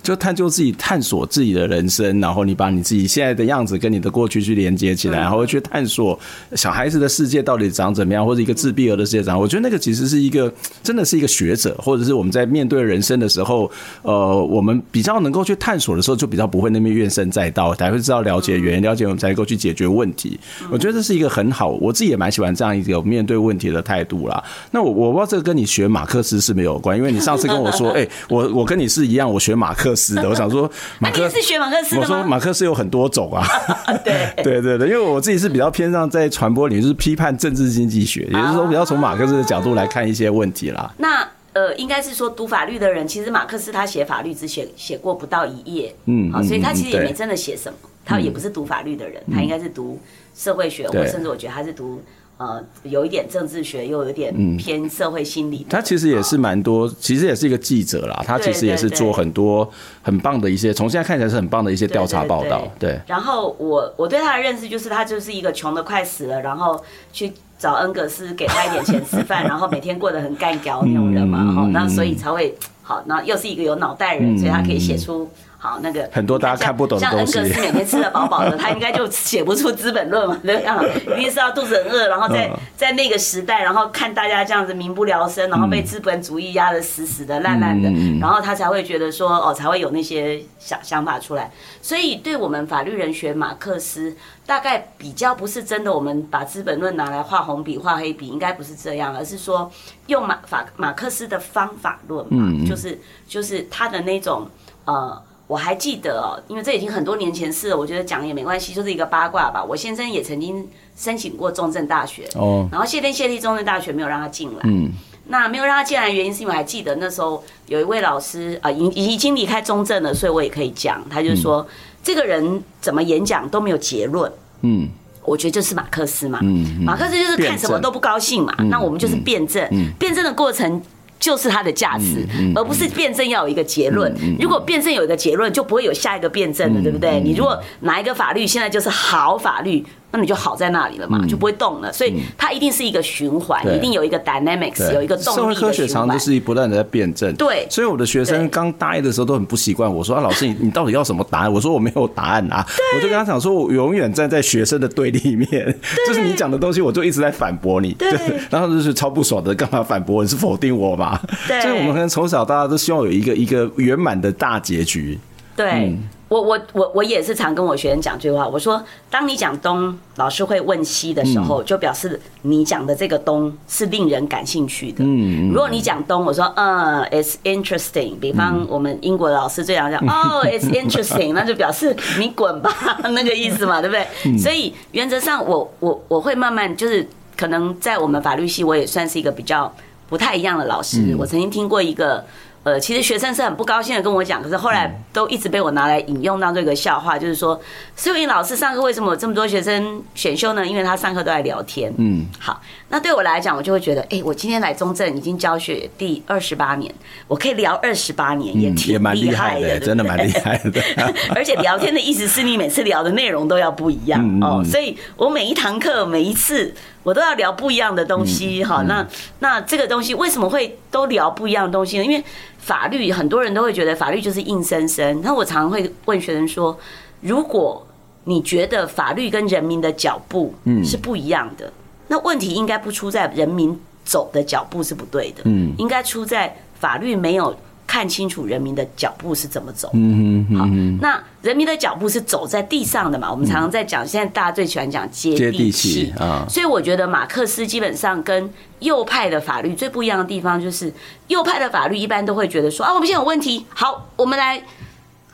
[0.02, 6.20] 就探究自己、探索自己的人生，然后你把你自己现在的样子跟你的过去去连接起来，然后去探索
[6.56, 9.40] 小孩子的世界到底长怎么样，或者一个自闭儿的世界长。
[9.40, 13.70] 我觉得那个其实是一个，真的是一个学者，或者是我们在面对人生的时候，
[14.02, 20.40] 呃，我们比较能够去探索的时候，就比较不会那么怨声载道，才会知道了解原因，了解我们才能够去解决问题。
[20.72, 24.44] 我觉得这是一个很好，我自己也蛮喜欢这样一个面对问题的态度啦。
[24.72, 29.91] 那我我不知道这个跟你学马克思是没有关，因为你上次跟我说， 哎，我我跟你是一样，我学马克。
[29.92, 30.28] 克思的。
[30.30, 32.08] 我想说，马克思是学马克思的吗？
[32.10, 33.46] 我说马克思有很多种啊。
[34.04, 40.94] 对 对对对，因为我自己是比较偏向在传播领域，就是批判政治经济学，也就是说比较从马克思的角度来看一些问题啦。
[40.98, 50.00] 那呃，应该是说读法律的人，其实马克思他写法律只写写过不到一页，嗯，好，所以他其实也没真的写什么，他也不是读法律的人，他应该是读
[50.34, 52.02] 社会学，或甚至我觉得他是读。
[52.42, 55.66] 呃，有一点政治学，又有一点偏社会心理，嗯。
[55.70, 58.24] 他其实也是蛮多，其实也是一个记者啦。
[58.26, 59.70] 他其实也是做很多
[60.02, 62.68] 很棒的一些，从现在看起来是很棒的一些调查报道。
[62.80, 63.00] 对。
[63.06, 71.46] 然后我我对他的认识就是，他就是一个穷的快死了，然后去找恩格斯给他一点钱吃饭， 然后每天过得很干譙那种人嘛。
[71.54, 75.30] 哈，那所以才会好，那又是一个有脑袋人，所以他可以写出。
[75.64, 80.84] 好，那个很多大家看不懂的东西，像恩格斯每天吃得饱饱的， 他应该就写不出《资本论》嘛，对吧？
[81.16, 91.52] 一定是要肚子很饿，然后在在那个时代，然后看大家这样子民不聊生，然后被资本主义压得死死的、烂烂的，然后他才会觉得说，哦，才会有那些想想法出来。
[91.80, 99.72] 所以，对我们法律人学马克思，大概比较不是真的，我们把《资本论》拿来画红笔、画黑笔，应该不是这样，而是说
[100.08, 104.50] 用马法马克思的方法论嘛，就是就是他的那种
[104.86, 105.22] 呃。
[105.52, 109.62] 我还记得哦，因为这已经很多年前事了，我觉得讲也没关系，就是一个八卦吧。
[109.62, 114.62] 我先生也曾经申请过中正大学，哦，然后谢天谢地，中正大学没有让他进来。
[114.64, 114.90] 嗯，
[115.28, 121.68] 那没有让他进来的原因是因为我还记得那时候有一位老师啊，已已经离开中正了，所以我也可以讲，他就说
[122.02, 124.32] 这个人怎么演讲都没有结论。
[124.62, 124.88] 嗯，
[125.26, 130.82] 我觉得就是马克思嘛，嗯，马克思就是看什么都不高兴嘛，那我们就是辩证，辩证的过程。
[131.22, 134.14] 就是它的价值，而不是辩证要有一个结论。
[134.38, 137.22] 如果辩证有一个结论，就不会有下一个辩证了，对不对？
[137.22, 139.86] 你如果哪一个法律现在就是好法律。
[140.12, 141.92] 那你就好在那里了嘛，就不会动了。
[141.92, 145.38] 所以它一定是一个循环，一定有一个 dynamics，有一个动力。
[145.38, 147.34] 社会科学常常就是不断的在辩证。
[147.36, 149.92] 对，所以我的学生刚大一的时候都很不习惯。
[149.94, 151.52] 我说啊，老师，你你到底要什么答案？
[151.52, 152.66] 我说我没有答案啊。
[152.96, 157.94] 我就跟他讲说，我永远站在学生的对立面，就是你讲的东西，我就一直在反驳你。
[157.94, 158.12] 对，
[158.50, 160.22] 然后就是超不爽的，干嘛反驳？
[160.24, 161.20] 你是否定我嘛？
[161.48, 165.18] 对，所以我们可能从小到大都希望有一个一个圆满的大结局。
[165.56, 165.98] 对。
[166.32, 175.04] 我我我我也是常跟我学生讲这句话，我说，当你讲东，老师会问西的时候，就表示你讲的这个东是令人感兴趣的。
[175.04, 178.18] 嗯，如果你讲东，我说，嗯，it's interesting。
[178.18, 182.72] 比方我们英国的老师最常讲， 哦，it's interesting，那就表示你滚吧，
[183.12, 184.38] 那个意思嘛，对不对？
[184.38, 189.70] 所以原则上我，我我我会慢慢就是，可能在我们法律系，我也算是一个比较
[190.08, 191.14] 不太一样的老师。
[191.20, 192.24] 我曾经听过一个。
[192.64, 197.60] 呃，其实学生是很不高兴的跟我讲，可是后来都一直被我拿来引用当做一个笑话，就是说，
[197.96, 200.64] 思维老师上课为什么有这么多学生选修呢？
[200.64, 201.92] 因为他上课都在聊天。
[201.98, 206.94] 嗯，好，那对我来讲，我就会觉得，哎，我今天来中正已经教学第二十八年，
[207.28, 210.80] 我可以聊二十八年，也挺厉害的，真的蛮厉害的。
[211.34, 216.72] 而且聊天的意思是你每次聊的内容都要不一样哦，所以我每一堂课每一次。
[217.04, 219.08] 我都要聊不一样的东西，哈，那
[219.40, 222.04] 那这个东西为什么会都聊不一样的东西呢？
[222.06, 222.24] 因为
[222.60, 225.22] 法律很多人都会觉得法律就是硬生生。
[225.22, 226.78] 那我常常会问学生说，
[227.22, 227.86] 如果
[228.26, 231.72] 你觉得法律跟人民的脚步是不一样的，
[232.08, 237.56] 那问题应该不出在人民走的脚步是不对的，嗯，应该出在法律没有。
[237.92, 239.90] 看清楚人民的脚步是怎么走。
[239.92, 240.66] 嗯嗯好，
[241.02, 243.30] 那人民的脚步是走在地上的嘛？
[243.30, 246.46] 我们常常在讲，现在大家最喜欢讲接地气啊。
[246.48, 248.50] 所以我觉得马克思基本上跟
[248.80, 250.94] 右派的法律最不一样的地方，就是
[251.28, 254.64] 右派的法律一般都会觉得说啊，我们现在有问题，好，我们来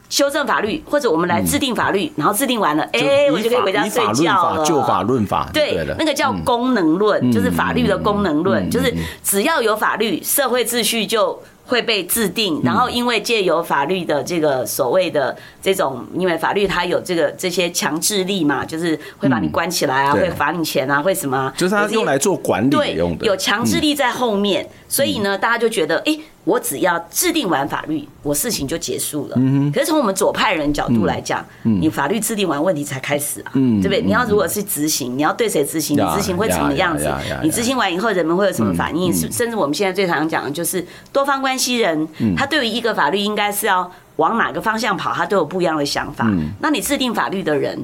[0.09, 4.65] 修正法律，或者我们来制定法律，然后制定完了，哎，我就可以回家睡觉了。
[4.65, 8.91] 就法论法，对，那个叫功能论，就是法律的功能论，就是
[9.23, 11.39] 只要有法律，社会秩序就。
[11.67, 21.53] 会被制定，然后因为借由法律的这个所谓的这种，因为法律它有这个这些强制力嘛，就是会把你关起来啊，会罚你钱啊，会什么？
[21.55, 26.17] 就是它用来做管理用的，对，有强制力在后面，所以呢，大家就觉得，哎。
[26.47, 29.35] 我只要制定完法律，我事情就结束了。
[29.73, 34.01] 可是从我们左派人角度来讲，你法律制定完，问题才开始啊，对不对？
[34.01, 35.97] 你要如果是执行，你要对谁执行？
[35.97, 37.13] 你执行会什么样子？
[37.43, 39.13] 你执行完以后，人们会有什么反应？
[39.13, 42.07] 甚甚至我们现在最常讲的就是多方关系人，
[42.37, 46.25] 他对于一个法律应该是要往哪个方向跑，他都有不一样的想法。
[46.61, 47.77] 那你制定法律的人？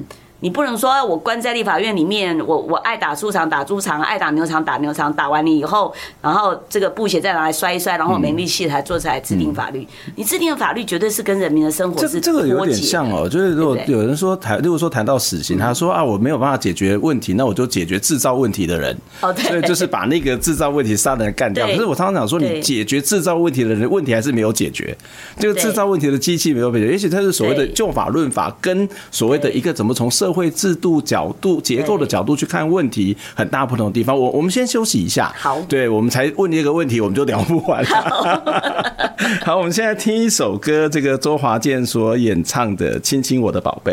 [0.44, 9.80] 你不能说我关在立法院里面，我我爱打猪场打猪场，爱打牛场打牛场，打完你以后，然后这个布鞋再拿来摔一摔，然后没力气才坐下来制定法律。
[10.06, 12.20] 嗯、你制定的法律绝对是跟人民的生活是。
[12.20, 18.94] 这这个有点像哦，就是如果有人说谈，如果说谈到死刑，他说啊，我没有办法解决问题，那我就解决制造问题的人。
[19.22, 21.66] 哦，对，所以就是把那个制造问题杀人干掉。
[21.68, 24.94] 可是我常常讲说，你解决制造问题的人，问题还是没有解决。
[25.38, 34.18] 这个制造问题的机器没有解决，也许它是所谓的就法论法，跟所谓的一个怎么从社会制度角度、结构的角度去看问题，很大不同的地方。
[34.18, 35.32] 我我们先休息一下。
[35.36, 37.88] 好，对，我们才问你一个问题，我们就聊不完了。
[37.88, 43.92] 好， 好，我们现在听一首歌，这个周华健所演唱的《亲亲我的宝贝》。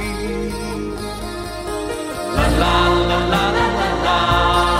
[2.61, 2.73] la
[3.09, 4.70] la la la la la.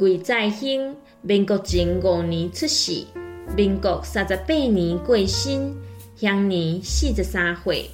[0.00, 3.04] 魏在兴，民国前五年出世，
[3.56, 5.74] 民国三十八年过身，
[6.14, 7.90] 享年四十三岁。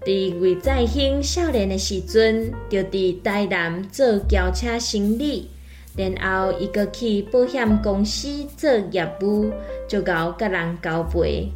[0.00, 5.46] 伫魏在兴少年的时阵，就伫台南做轿车生意，
[5.94, 9.50] 然后伊阁去保险公司做业务，
[9.86, 11.50] 就搞甲人交陪。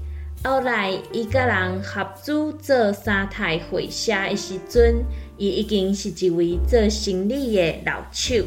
[0.45, 5.03] 后来伊甲人合资做三台货车的时阵，
[5.39, 8.45] 伊已经是一位做生意的老手。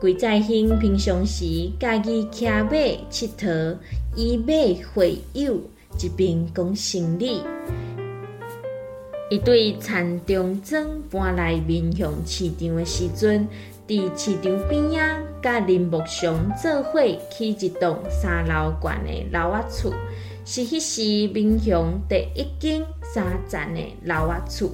[0.00, 2.62] 魏在兴平常时家己骑马
[3.10, 3.76] 佚佗，
[4.14, 4.52] 以马
[4.94, 5.60] 会友，
[6.00, 7.42] 一边讲生理。
[9.28, 13.48] 伊对田中庄搬来民雄市场的时阵，
[13.88, 17.00] 伫市场边仔，甲林木雄做伙
[17.36, 19.92] 起一栋三楼高的楼仔厝，
[20.44, 24.70] 是迄时民雄第一间三层的楼仔厝。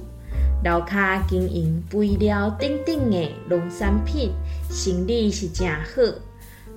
[0.65, 4.31] 楼骹经营肥料等等的农产品，
[4.67, 6.01] 生意是真好。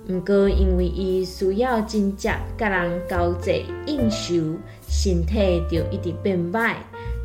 [0.06, 6.74] 毋过因为伊需要真正甲人交际应酬，身体就一直变歹。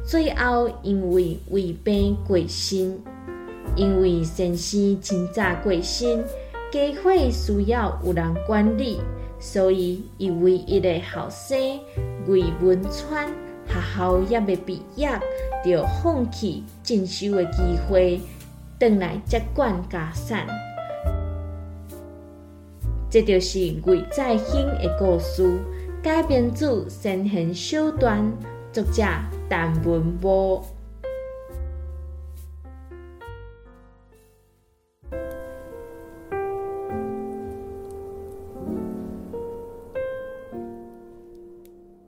[0.06, 2.97] 最后因为胃病过身，
[3.76, 6.23] 因为先生真早过身，
[6.71, 9.02] 家伙需要有人管理，
[9.38, 11.58] 所以伊唯一的后生
[12.26, 13.28] 魏文川。
[13.65, 15.10] 学校也未毕业，
[15.63, 18.19] 着放弃进修的机会，
[18.80, 20.45] 转来接管家产。
[23.10, 25.58] 这就是魏再兴的故事，
[26.02, 28.32] 改编自先贤小段，
[28.71, 29.04] 作者
[29.49, 30.65] 陈文波。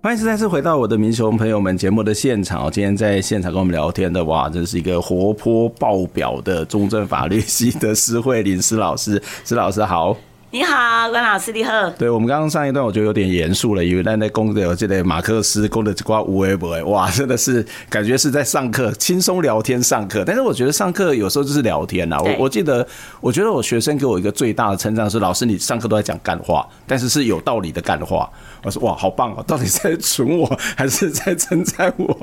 [0.06, 2.70] 欢迎再次回到我的民雄朋友们节目的现场。
[2.70, 9.20] 今天在现场跟我们聊天的，哇，这是一个活泼爆表的中正法律系的施慧林施老师。
[9.44, 10.15] 施老师好。
[10.51, 11.89] 你好，关老师，你好。
[11.97, 20.23] 对，我们刚刚上一段，我觉得有点严肃了，因为在那公的有这个马克思公的这挂无为不为，哇，真的是感觉是在上课，轻松聊天上课。
[20.23, 22.21] 但是我觉得上课有时候就是聊天呐。
[22.21, 22.88] 我我记得，
[23.19, 28.29] 我觉得我学生给我一个最大的称赞是，老师你上课都在讲干话，但是是有道理的干话。
[28.63, 32.17] 我说哇，好棒哦，到底在损我还是在称赞我？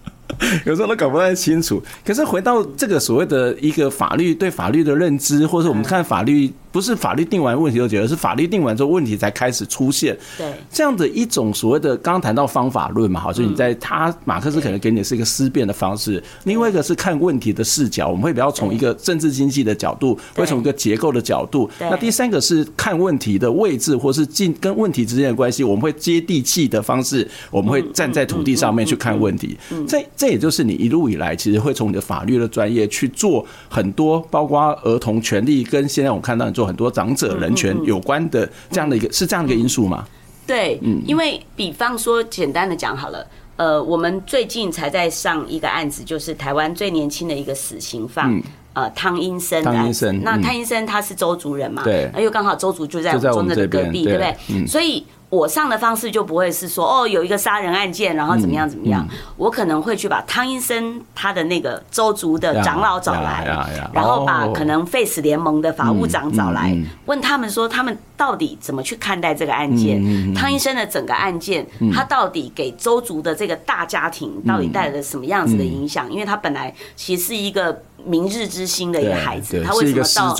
[0.64, 1.82] 有时候都搞不太清楚。
[2.04, 6.52] 可是回到这个所谓的一个法律对法律的认知，或者我们看法律。
[6.70, 10.52] 不是法律定完问题就觉得是法律定完之后问题才开始出现，对。
[10.70, 36.66] 这样的一种所谓的刚刚谈到方法论嘛，好，所以你在他马克思可能给你的是一个思辨的方式，另外一个是看问题的视角，我们会比较从一个政治经济的角度，会从一个结构的角度，那第三个是看问题的位置或是进跟问题之间的关系，我们会接地气的方式，我们会站在土地上面去看问题，这这也就是你一路以来其实会从你的法律的专业去做很多，包括儿童权利跟现在我们看到你做。
[36.68, 40.04] 很多长者人权有关的这样的一个是这样的一个因素吗？
[40.46, 48.42] 对，因为比方说简单的讲好了，呃，我们最近才在上一个案子，就是台湾最年轻的一个死刑犯，
[48.72, 49.62] 呃，汤英生。
[49.62, 51.82] 汤英生，那汤英生他是周族人嘛？
[51.84, 54.66] 对，又刚好周族就在我们的隔壁，对不对？
[54.66, 55.04] 所以。
[55.30, 63.44] 我上的方式就不会是说哦，有一个杀人案件，然后怎么样怎么样，我可能会去把汤医生他的那个周族的长老找来，
[63.92, 66.74] 然后把可能 Face 联盟的法务长找来，
[67.06, 76.12] 问他们说他们到底怎么去看待这个案件，汤医生的整个案件，他到底给周族的这个大家庭到底带来了什么样子的影响？
[76.12, 77.82] 因为他本来其实是一个。
[78.06, 80.32] 明日之星的一个孩子，他为什么到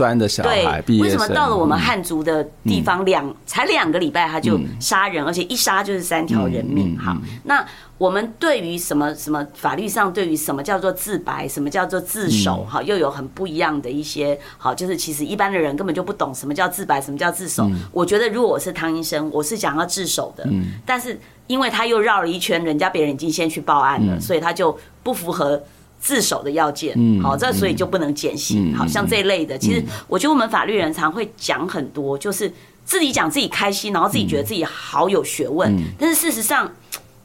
[0.86, 1.00] 对？
[1.00, 6.96] 为什么到了我们汉族的地方两才两个礼拜他就杀人，而且一杀就是三条人命？
[6.96, 7.62] 好，那
[7.98, 12.64] 我们对于什么什么法律上对于什么叫做自白，什么叫做自首？
[12.64, 17.68] 哈，又有很不一样的一些好，就是其实一般的人根本就不懂什么叫自白，什么叫自首。
[17.92, 20.48] 我觉得如果我是汤医生，我是想要自首的，
[20.87, 25.62] 但是因为他又绕了一圈，人家别人已经先去报案了，所以他就不符合。
[26.00, 29.58] 自首的要件，好，这所以就不能减刑，好像这一类的。
[29.58, 32.48] 其实我觉得我们法律人常会讲很多，就是
[32.84, 36.72] 自己讲自己开心，然后自己觉得自己好有学问，但是事实上，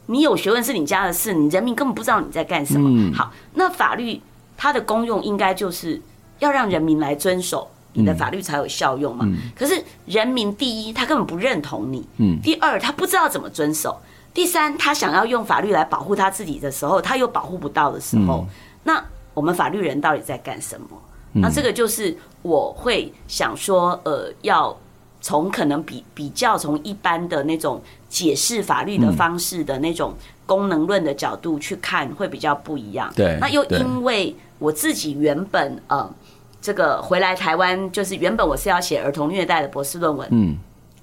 [0.08, 3.12] 你有学问是你家的事，你人民根本不知道你在干什么。
[3.14, 4.22] 好，那法律
[4.58, 6.02] 它的功用应该就是
[6.40, 9.26] 要让人民来遵守，你的法律才有效用嘛。
[9.56, 12.02] 可是人民第一，他根本不认同你；
[12.42, 13.98] 第二，他不知道怎么遵守。
[14.34, 18.46] 第三，他想要用法律来保护他自己的时候，他又保护不到的时候，
[18.84, 20.88] 那我们法律人到底在干什么？
[21.34, 24.76] 那这个就是我会想说，呃，要
[25.22, 27.82] 从可能比比较从一般的那种
[28.14, 30.14] 解释法律的方式的那种
[30.46, 33.12] 功能论的角度去看，会比较不一样。
[33.16, 36.08] 对，那又因为我自己原本呃，
[36.62, 40.28] 这个回来台湾，就是原本我是要写儿童虐待的博士论文。
[40.30, 40.56] 嗯。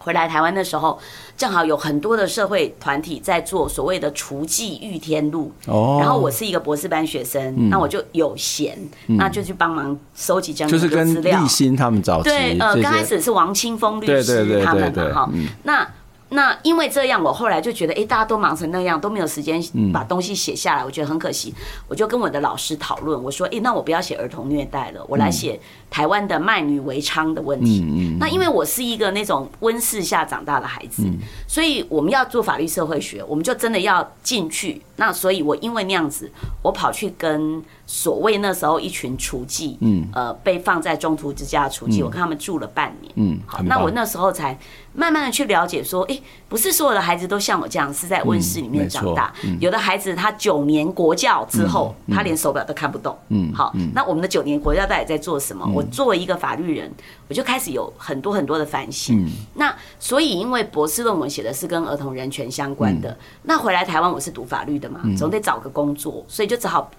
[0.03, 0.99] 回来台湾的时候，
[1.37, 11.05] 正好有很多的社会团体在做所谓的除妓御天路”，哦，然后我是一个博士班学生，那我就有闲，那就去帮忙收集这样的资料。
[11.05, 15.31] 就是跟立新他们找对，呃，刚开始是王清峰律师他们嘛，哈，
[15.65, 15.87] 那。
[16.31, 19.61] 那因为这样，我后来就觉得，哎，大家都忙成那样，都没有时间
[19.93, 21.53] 把东西写下来，我觉得很可惜。
[21.89, 27.85] 我就跟我的老师讨论，我说，哎，那我不要写儿童虐待了，我来写台湾的卖女为娼的问题。
[28.19, 31.03] 那因为我是一个那种温室下长大的孩子，
[31.47, 34.81] 所以我们要做法律社会学，我们就真的要进去。
[34.97, 36.31] 那所以，我因为那样子，
[36.63, 37.63] 我跑去跟。
[37.93, 44.57] 所谓那时候一群雏妓，嗯，呃，被放在中途之家的雏妓，我看他们住了半年，嗯，好，那我那时候才
[44.93, 55.65] 慢慢的去了解说，哎，不是所有的孩子都像我这样是在温室里面长大，有的孩子他九年国教之后，他连手表都看不懂，嗯，好，那我们的九年国教到底在做什么？
[55.73, 56.93] 我作为一个法律人，
[57.29, 66.91] 我就开始有很多很多的反省，那所以因为博士论文写的是跟儿童人权相关的，那回来台湾我是读法律的嘛，总得找个工作，所以就只好。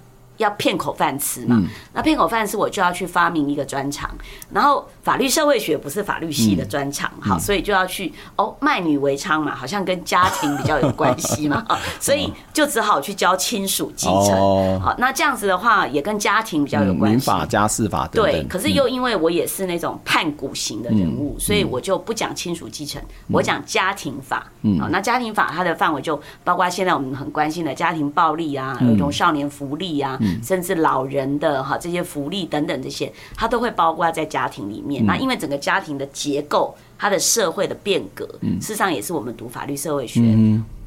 [0.42, 1.62] 要骗口饭吃嘛？
[1.94, 4.10] 那骗口饭吃，我就要去发明一个专长。
[4.52, 11.66] 然后法律社会学不是法律系的专长，好，所以就要去哦，卖女为娼嘛，好像跟家庭比较有关系嘛，
[12.00, 14.80] 所以就只好去教亲属继承。
[14.80, 17.16] 好，那这样子的话也跟家庭比较有关系。
[17.16, 24.48] 民法、家事法对，可是又因为我也是那种叛古型的人物，所以我就不讲亲属继承，我讲家庭法。
[24.80, 30.18] 好，那家庭法它的范围就包括现在我们很关心的家庭暴力啊、儿童少年福利啊。
[30.44, 35.06] 甚至老人的哈这些福利等等这些，它都会包括在家庭里面。
[35.06, 38.26] 那因为整个家庭的结构，它的社会的变革，
[38.60, 40.22] 事实上也是我们读法律社会学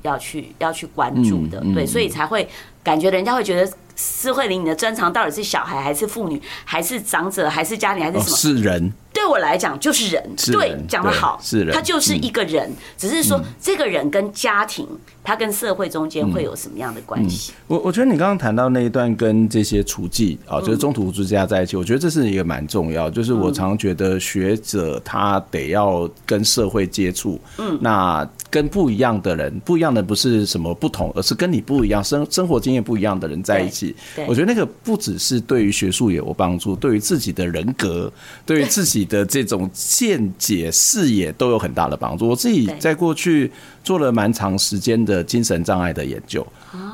[0.03, 2.49] 要去要去关注的，对，嗯、所以才会
[2.83, 3.73] 感觉人家会觉得。
[3.97, 8.35] 施慧玲，你的专长到底是小孩还是妇女，还是长者，还是家庭，还是什么？
[8.35, 8.93] 哦、是人。
[9.13, 10.35] 对我来讲就是人。
[10.51, 11.39] 对，讲得好。
[11.41, 11.73] 是人。
[11.73, 14.85] 他就是一个人，嗯、只是说这个人跟家庭，
[15.25, 17.53] 他跟社会中间会有什么样的关系？
[17.67, 23.11] 我、嗯嗯、我觉得你刚刚谈到那一段跟这些厨技啊，就是中途之家在一起，我觉得这是一个蛮重要。
[23.11, 33.97] 就是我常觉得学者他得要跟社会接触，嗯，那跟不一样的人，不一样的不是什么不同，而是跟你不一样生生活经验不一样的人在一起。
[34.29, 38.13] 我觉得那个不只是对于学术也有帮助，对于自己的人格，
[38.45, 42.29] 对于自己的这种见解、视野都有很大的帮助。
[42.29, 43.51] 我自己在过去
[43.83, 46.47] 做了蛮长时间的的精神障碍的研究。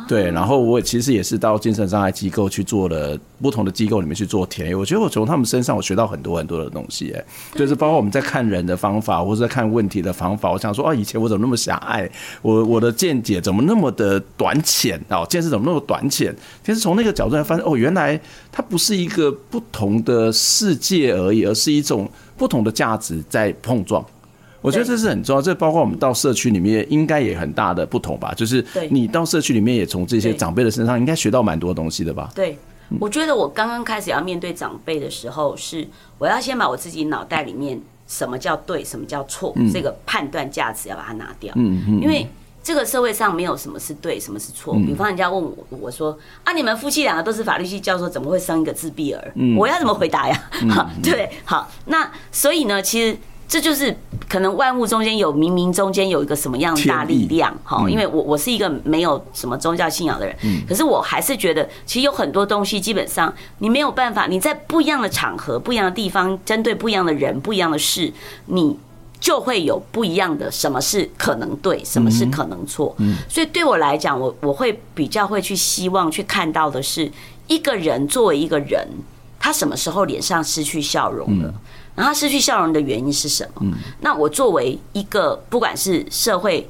[0.06, 7.14] 对，然后我其实也是到精神障碍机构去做了不同的机构里面去做田野，我觉得我从他们身上我学到很多很多的东西，
[7.54, 10.50] 就是包括我们在看人的方法，或者在看问题的方法。
[10.50, 12.10] 我想说，哦，以前我怎么那么狭隘？
[12.42, 15.00] 我我的见解怎么那么的短浅？
[15.10, 16.34] 哦，见识怎么那么短浅？
[16.64, 24.04] 其实从那个角度来发现，哦，原来它不是一个不同的世界而已，而是一种不同的价值在碰撞。
[24.62, 28.34] 我觉得这是很重要，这包括我们到社区里面，应该也很大的不同吧？
[28.36, 32.30] 就是你到社区里面，也从这些长辈的身上，应该学到蛮多东西的吧？
[32.34, 32.58] 对，
[32.98, 35.88] 我觉得我刚刚开始要面对长辈的时候，是
[36.18, 41.52] 我要先把我自己脑袋里面什么叫对，什么叫错，这个判断价值要把它拿掉。
[41.56, 42.26] 嗯嗯，因为
[42.62, 44.74] 这个社会上没有什么是对，什么是错。
[44.74, 49.32] 比方人家问我，我说啊，你们夫妻两个都是法律系教授，怎么会生一个自闭儿？
[49.56, 50.50] 我要怎么回答呀？
[50.68, 53.16] 好， 对，好，那所以呢，其实。
[53.51, 53.94] 这就是
[54.28, 60.36] 可能万物中间有冥冥中间有一个什么样的大力量哈，因为我我是一个没有什么宗教信仰的人，
[60.68, 68.12] 可是我还是觉得其实有很多东西基本上你没有办法，你在不一样的场合、不一样的地方，针对不一样的人、不一样的事，
[68.46, 68.78] 你
[69.18, 72.94] 就会有不一样的什么是可能对，什么是可能错。
[73.28, 77.11] 所以对我来讲，我我会比较会去希望去看到的是
[77.48, 78.86] 一个人作为一个人，
[79.41, 81.53] 他什么时候脸上失去笑容了。
[81.97, 83.76] 然后他失去笑容的原因是什么？
[84.01, 86.66] 那我作为一个不管是社会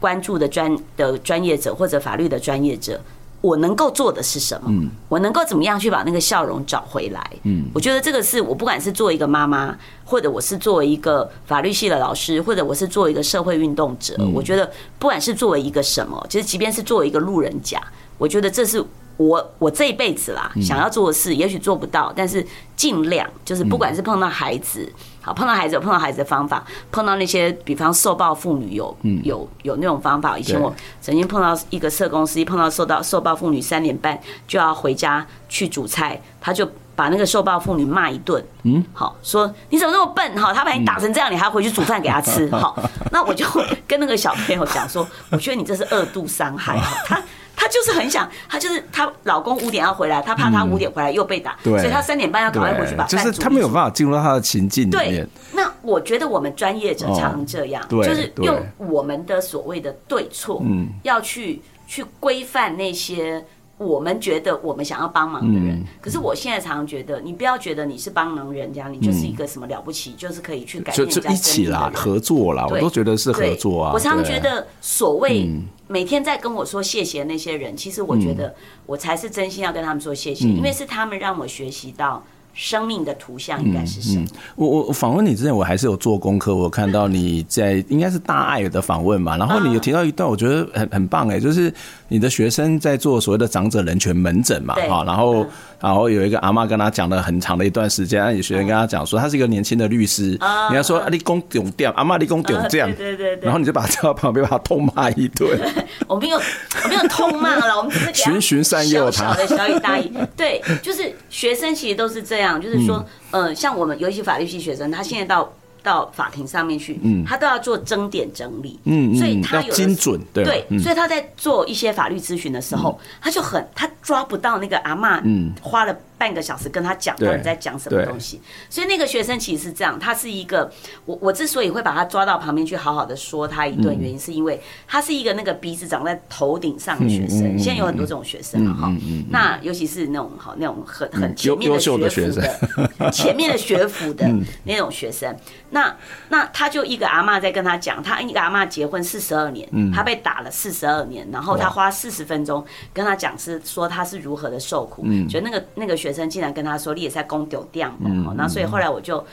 [0.00, 3.00] 关注的专的专业者，或者法律的专业者，
[3.40, 4.90] 我能够做的是什么？
[5.08, 7.30] 我能够怎么样去把那个笑容找回来？
[7.72, 17.80] 我觉得这个是我不管是作为一个妈妈，或者我是作为一个法律系的老师，或者我是作为一个社会运动者，我觉得不管是作为一个什么，其实即便是作为一个路人甲，
[18.18, 18.84] 我觉得这是。
[19.16, 22.44] 我我这一辈子啦，想要做的事，也许做不到，但是
[22.74, 30.36] 尽量就是，不管是碰到孩子，好碰到孩子有碰到孩子的方法，碰到那些比方受暴妇女有有有那种方法。
[30.36, 40.34] 以前我曾经碰到一个社工师，一碰到受到受暴妇女三点半就要回家去煮菜，他就把那个受暴妇女骂一顿，嗯，好说你怎么那么笨？
[40.36, 42.76] 哈，他把你打成这样，你还要回去煮饭给他吃，好，
[43.12, 43.46] 那我就
[43.86, 46.76] 跟那个小朋友讲说，我觉得你这是二度伤害。
[47.06, 47.22] 他。
[47.64, 53.16] 她就是很想，她就是她老公五点要回来，她怕她五点回来又被打，所以她三点半要赶快回去把饭煮。
[53.16, 55.24] 就是她没有办法进入到她的情境里面。
[55.24, 63.42] 对，那我觉得我们专业者常常这样，就是用我们的所谓的对错，嗯要去去规范那些。
[63.76, 71.20] 我们觉得我们想要帮忙的人，可是我现在常常觉得，你不要觉得你是帮忙人家，你就是一个什么了不起，就是可以去改变人家。
[71.20, 73.92] 就一起啦，合作啦，我都觉得是合作啊。
[73.92, 75.50] 我常常觉得，所谓
[75.88, 78.54] 每天在跟我说谢谢那些人，其实我觉得
[78.86, 82.22] 我才是真心要跟他们说谢谢，因为是他们让我学习到。
[82.56, 84.22] 生命的图像应该是什么？
[84.22, 86.54] 嗯嗯、我我访问你之前，我还是有做功课。
[86.54, 91.74] 我看到你在应该是大爱的访问嘛，然后你有提到一段，我觉得很很棒哎，就是
[92.14, 95.44] 你的学生在做所谓的长者人权门诊嘛，哈，然后
[95.80, 100.38] 然后有一个阿嬷跟他讲了很长的一段时间，有学生跟他讲说，他是一个年轻的律师，
[100.70, 105.58] 你要说阿，你公丢掉，阿嬷你公丢这样，对对对，然后你就把他叫到旁边，把他痛骂一顿。
[106.06, 112.44] 我没有我没有痛骂了，我们只是循循善诱他的小以大义， 对，就是学生其实都是这样。
[112.44, 115.50] 这样就是说，呃，像我们尤其法律系学生，他现在到
[115.84, 125.96] 到法庭上面去，嗯，他都要做争点整理，嗯，所以他有精准，对，对所以他在做一些法律咨询的时候，他就很他抓不到那个阿嬷，嗯，花了。
[126.16, 130.70] 半个小时跟他讲到底在讲什么东西，所以那个学生其实是这样，他是一个
[131.04, 138.90] 我我之所以会把他抓到旁边去好好的说他一顿，原因是因为他是一个那个鼻子长在头顶上的学生，现在有很多这种学生哈，
[139.28, 144.26] 那尤其是那种好那种很很前面的学府的，前面的学府的
[144.62, 145.36] 那种学生，
[145.74, 145.94] 那
[146.28, 155.94] 那他就一个阿妈在跟他讲，他一个阿妈结婚四十二年，他被打了四十二年，然后他花四十分钟跟他讲是说他是如何的受苦，觉得那个那个。
[156.04, 159.24] 学生竟然跟他说：“你也在公丢掉嘛？”那所以后来我就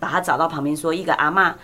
[0.00, 1.54] 把他找到旁边说：“一个阿嬷，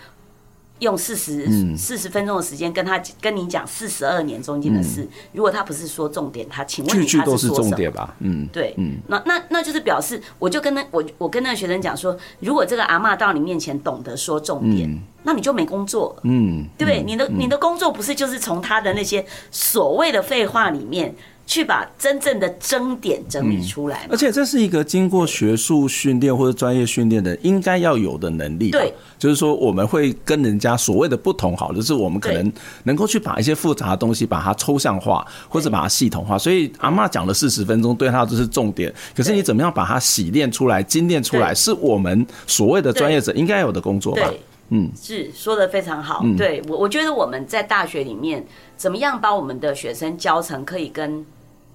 [0.81, 8.15] 用四十四十分钟的时间跟他跟你讲四十二年中间的事，如果他不是说重点，他请问你他是重点吧？
[8.21, 17.03] 嗯，对，嗯，那那那就是表示，我就跟那我我跟那个学生讲说，如果这个阿嬷到你面前懂得说重点，那你就没工作，嗯，对不对？
[17.03, 21.15] 你的你的工作不是就是从他的那些所谓的废话里面。
[21.47, 28.73] 去把真正的争点整理出来，而且这是一个经过学术训练或者专业训练的应该要有的能力。
[28.73, 36.37] 对，就是说我们会跟人家所谓的不同，好，就是我们可能能够去把一些复杂的东西把它抽象化，或者把它系统化。
[36.37, 38.93] 所以阿妈讲了四十分钟，对他这是重点。
[39.15, 44.29] 可是你怎么样把它洗练出来、精炼出来，是我们所谓的专业者应该有的工作吧？
[44.71, 46.25] 嗯，是说的非常好。
[46.37, 48.45] 对我，我觉得我们在大学里面
[48.77, 51.25] 怎么样把我们的学生教成可以跟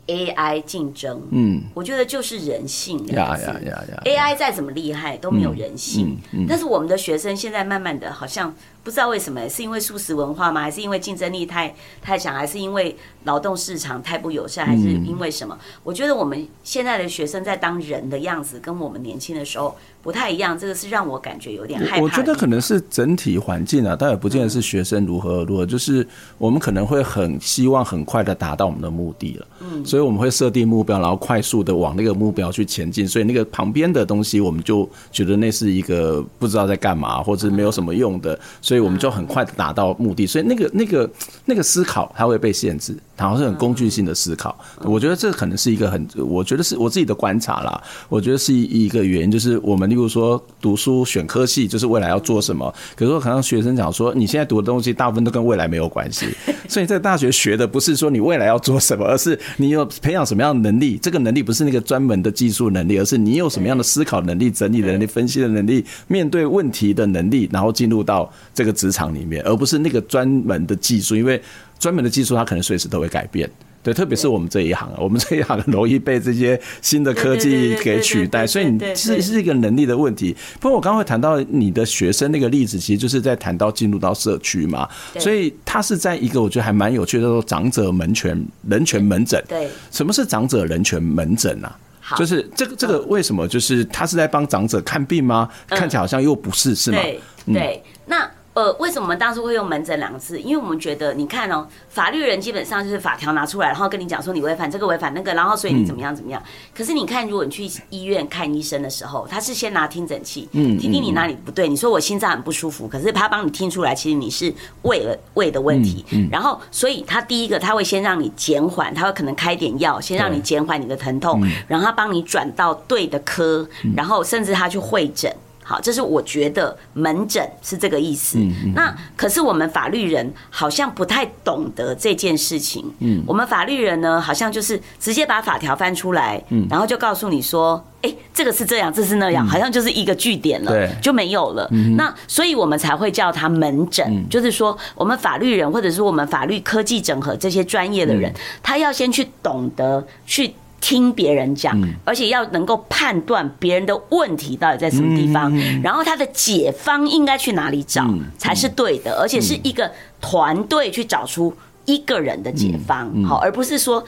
[0.07, 3.05] AI 竞争，嗯，我觉得就是人性。
[3.07, 6.17] 呀呀呀呀！AI 再怎么厉害都没有人性。
[6.47, 8.53] 但是我们的学生现在慢慢的好像。
[8.83, 10.61] 不知道为什么，是因为素食文化吗？
[10.61, 12.33] 还是因为竞争力太太强？
[12.33, 14.65] 还是因为劳动市场太不友善？
[14.65, 15.55] 还是因为什么？
[15.83, 20.57] 我觉得我们现在的学生在当人的样子，跟我们年轻的时候不太一样。
[20.57, 22.01] 这个是让我感觉有点害怕。
[22.01, 26.05] 我觉得可能是整体环境啊，倒也不见得是学生如何如何，就是
[26.39, 29.47] 我们可能会很希望很快的达到我们的目的了。
[29.59, 33.07] 嗯，所以我们会设定目标，然后快速的往那个目标去前进。
[33.07, 38.39] 所以那个旁边的东西，我们就觉得那是一个不知道在干嘛，或者是没有什么用的。
[38.71, 41.11] 所以我们就很快的达到目的，所以那个那个
[41.43, 44.57] 那个思考它会被限制，它好像是很工具性的思考。
[44.81, 47.81] 我觉得这可能是一个很，我觉得是我自己的观察啦。
[48.07, 52.73] 我觉得是一个原因，就是我们例如说读书选科系，就是未来要做什么。
[52.95, 56.27] 可是我可能学生讲说，你现在读的东西大部分都跟未来没有关系，
[56.69, 60.99] 所以在大学学的不是说你未来要做什么，而是你有培养什么样的能力。
[61.01, 68.91] 这个能力不是那个专门的技术能力，而是你有什么样的思考能力、整理的能力、分析的能力、面对问题的能力，然后进入到这个职。
[68.91, 71.41] 场里面，而不是那个专门的技术，因为
[71.81, 73.49] 专门的技术它可能随时都会改变。
[73.83, 80.35] 对，特别是我们这一行，我们这一行很容易被这些新的科技给取代，所以你是是一个能力的问题。
[80.59, 89.43] 不过我刚刚会谈到你的学生那个例子，其实就是在谈到进入到社区嘛，所以他是在一个我觉得还蛮有趣的，叫做长者门权人权门诊。
[89.47, 91.75] 对，什么是长者人权门诊啊？
[92.15, 93.47] 就是这个这个为什么？
[93.47, 95.49] 就是他是在帮长者看病吗？
[95.67, 96.99] 看起来好像又不是，是吗？
[97.01, 97.19] 对，
[97.51, 98.29] 对，那。
[98.53, 100.37] 呃，为什么我们当初会用门诊两个字？
[100.39, 106.43] 因为我们觉得，你看哦，法律人基本上就是法条拿出来，然后跟你讲说你违反这个违反那个，然后所以你怎么样怎么样。
[106.75, 111.69] 可是你看，如果你去医院看医生的时候，他是先拿听诊器，嗯听听你哪里不对。
[111.69, 116.05] 你说我心脏很不舒服，可是他帮你听出来，其实你是胃的胃的问题。
[116.29, 125.33] 然后，所以他第一个他会先让你减缓，他会可能开点药，先让你减缓你的疼痛，然后他帮你转到对的科，然后甚至他去会诊。
[125.71, 128.37] 好，这是我觉得门诊是这个意思。
[128.75, 132.83] 那可是我们法律人好像不太懂得这件事情。
[132.99, 141.65] 嗯，我们法律人呢，好像就是直接把法条翻出来，嗯然后就告诉你说，哎，这个是这样，这是那样，好像就是一个据点了，就没有了。
[141.95, 150.53] 那所以我们才会叫他门诊，就是说我们法律人或者是我们法律科技整合这些专业的人，他要先去懂得去。
[150.81, 155.49] 听别人讲，而且要能够判断别人的问题到底在什么地方，
[155.81, 158.05] 然后他的解方应该去哪里找
[158.37, 161.55] 才是对的，而且是一个团队去找出
[161.85, 164.03] 一个人的解方，好，而不是说。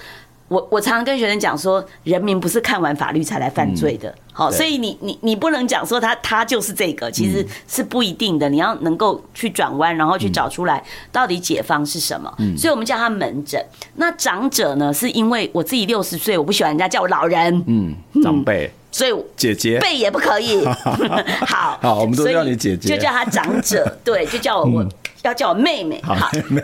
[0.49, 8.47] 我我常常跟学生讲说，人民不是看完法律才来犯罪的，好，所以你你你不能讲说他他就是这个，其实是不一定的。
[8.49, 12.31] 你要能够去转弯，然后去找出来到底解方是什么。
[12.57, 13.63] 所以我们叫他门诊。
[13.95, 20.63] 那长者呢，是因为我自己六十岁，我不喜欢人家叫我老人，嗯，长辈，所以姐姐辈也不可以。
[21.47, 24.87] 好，好，我们都叫你姐姐，就叫他长者， 对，就叫我我。
[25.23, 26.15] 要叫我妹妹，好，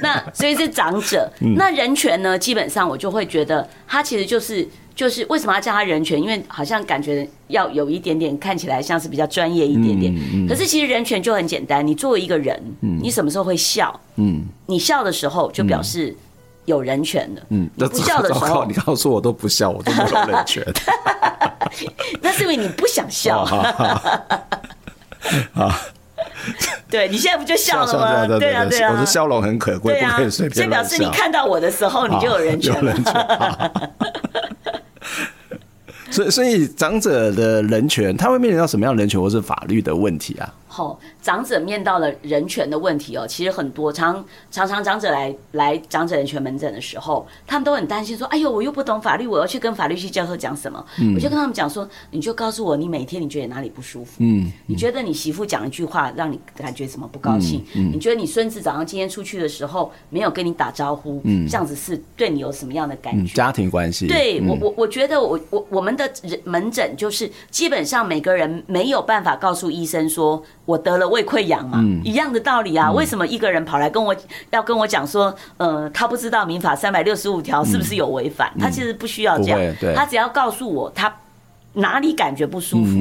[0.02, 1.30] 那所以是长者。
[1.56, 2.38] 那人权呢？
[2.38, 6.22] 基本上我就会觉得，他其实就是就是为什么要叫他人权？
[6.22, 10.14] 因为好像感觉要有一点点看起来像是比较专业一点点。
[10.48, 12.62] 可是其实人权就很简单，你作为一个人，
[13.02, 13.98] 你什么时候会笑？
[14.18, 16.14] 嗯，你笑的时候就表示
[16.66, 17.42] 有人权了。
[17.50, 20.62] 嗯，你不笑的时候，你告诉我都不笑，我都没有人权。
[22.22, 23.46] 那是因为你不想笑。
[25.54, 25.72] 好。
[26.90, 28.26] 对，你现在不就笑了吗？
[28.40, 30.64] 对啊，对啊，我的笑容很可贵，不可以随便笑。
[30.64, 32.94] 这表示你看到我的时候，你就有人权了。
[36.12, 40.52] 所以，所以长者的人权，他会面临到什么样的人权或是法律的问题啊？
[40.72, 50.86] 好，长者面到了人权的问题哦，其实很多，常常常长者来来长者人权门诊的时候，他们都很担心说，哎呦，我又不懂法律，我要去跟法律系教授讲什么？
[51.00, 54.18] 嗯，我就跟他们讲说，你就告诉我，你每天你觉得哪里不舒服？
[54.20, 57.66] 嗯，你觉得你媳妇讲一句话让你感觉怎么不高兴？
[57.74, 63.34] 嗯，你觉得你孙子早上今天出去的时候没有跟你打招呼，嗯，这样子是对你有什么样的感觉？
[63.34, 64.06] 家庭关系？
[64.06, 70.44] 对我，我我觉得我我我们的人门诊就是基本上每个人没有办法告诉医生说。
[70.70, 72.92] 我得了胃溃疡嘛，一样的道理啊。
[72.92, 74.16] 为什么一个人跑来跟我
[74.52, 78.52] 要跟我讲说，呃，他不知道民法三百六十五条是不是有违反？
[78.60, 81.12] 他其实不需要这样，他只要告诉我他
[81.74, 82.94] 哪里感觉不舒服。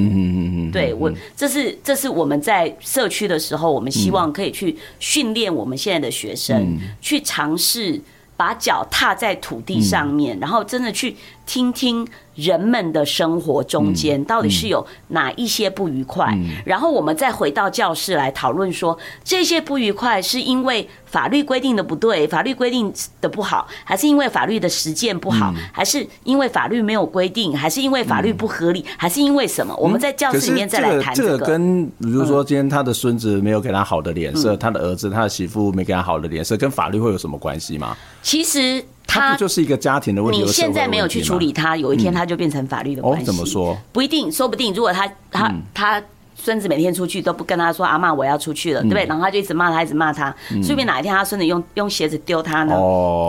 [0.73, 8.01] 对我，这是这是我们在社区的时候，我们希望可以去训练我们现在的学生，去尝试
[8.35, 11.15] 把脚踏在土地上面，然后真的去
[11.45, 12.09] 听听。
[12.39, 16.33] 人们的生活中间到底是有哪一些不愉快？
[16.65, 29.75] 然后我们再回到教室来讨论说，这些不愉快是因为法律规定的不对，法律规定的不好，还是因为法律的实践不好，还是因为法律没有规定，还是因为法律不合理，还是因为什么？
[29.77, 31.39] 我们在教室里面再来谈这个。
[31.39, 37.97] 跟比如说，今天他的孙子没有给他好的脸色，他的儿子、他的媳妇没给他好的脸色，跟法律会有什么关系吗？
[38.23, 38.85] 其实。
[39.09, 40.43] 他不就是一个家庭的问题？
[40.43, 43.25] 你现在没有去处理他，有一天他就变成法律的关系。
[43.25, 43.77] 哦，怎么说？
[43.91, 44.73] 不一定，说不定。
[44.75, 46.01] 如果他他他
[46.37, 49.07] 孙子每天出去都不跟他说阿妈我要出去了，对不对？
[49.07, 50.33] 然后他就一直骂他，一直骂他。
[50.63, 52.75] 说不定哪一天他孙子用用鞋子丢他呢，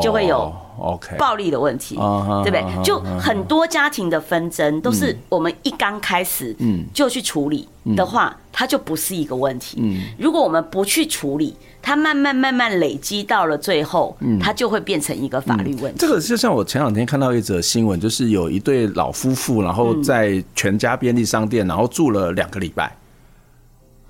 [0.03, 2.83] 就会有 OK 暴力的问题，对不对？
[2.83, 6.55] 就很多家庭的纷争都是我们一刚开始
[6.93, 10.01] 就去处理的话，它就不是一个问题。
[10.17, 11.55] 如果我们不去处理。
[11.81, 15.97] 它慢慢慢慢累积到了最后，它就会变成一个法律问题。
[15.97, 22.93] 这个就像我前两天看到一则新闻，就是有一对老夫妇，然后在全家便利商店，然后住了两个礼拜。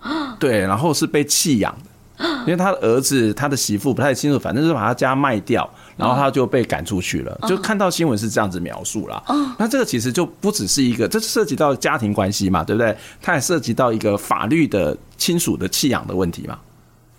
[0.40, 1.72] 对，然后是被弃养
[2.18, 5.70] 的，因为他的儿子、他的媳妇不太清楚，反正是把他家卖掉，
[6.00, 7.40] 然后他就被赶出去了。
[7.48, 9.22] 就看到新闻是这样子描述啦。
[9.58, 12.98] 那这个其实就不只是一个，这涉及到家庭关系嘛，对不对？
[13.22, 16.58] 它也涉及到一个法律的亲属的弃养的问题嘛。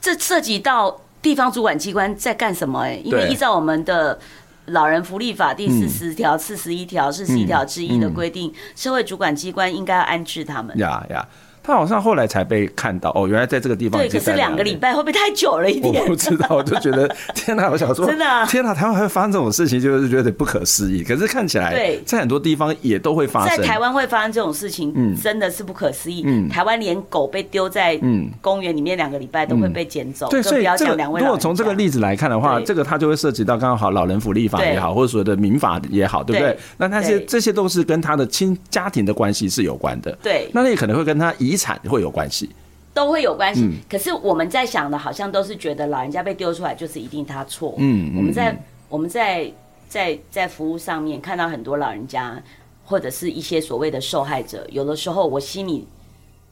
[0.00, 2.80] 这涉及到地方主管机关在干什么？
[2.80, 4.18] 哎，因为依照我们的
[4.66, 10.76] 老人福利法第四十条、四十一条、四十一条之一的规定，社会主管机关应该要安置他们。
[10.78, 11.28] 呀呀。
[11.62, 14.00] 他好像后来才被看到哦，原来在这个地方。
[14.00, 16.02] 对，可是两个礼拜会不会太久了一点？
[16.02, 17.68] 我不知道，我就觉得天哪！
[17.70, 18.74] 我想说，真的，天哪！
[18.74, 21.04] 台湾还会发生这种事情，就是觉得不可思议。
[21.04, 23.56] 可是看起来，对，在很多地方也都会发生。
[23.56, 26.22] 在台湾会发生这种事情，嗯，真的是不可思议。
[26.24, 30.28] 嗯，台湾连狗被丢在嗯公园里面两个礼拜都会被捡走。
[30.30, 36.56] 对，所以这个如果从这个例子来看的话，这个它就会涉及到刚刚好老人福利法也好，或者所谓的民法也好，对不对？
[36.78, 40.10] 那那些这些都是跟他的亲家庭的关系是有关的。
[40.22, 42.48] 对，那也可能会跟他遗产会有关系。
[42.92, 47.72] 都会有关系，可是我们在想的，好像都是觉得老人家被丢出来就是一定他错。
[47.78, 49.50] 嗯，我们在我们在
[49.88, 52.42] 在在服务上面看到很多老人家，
[52.84, 55.86] 或者是一些所谓的受害者，有的时候我心里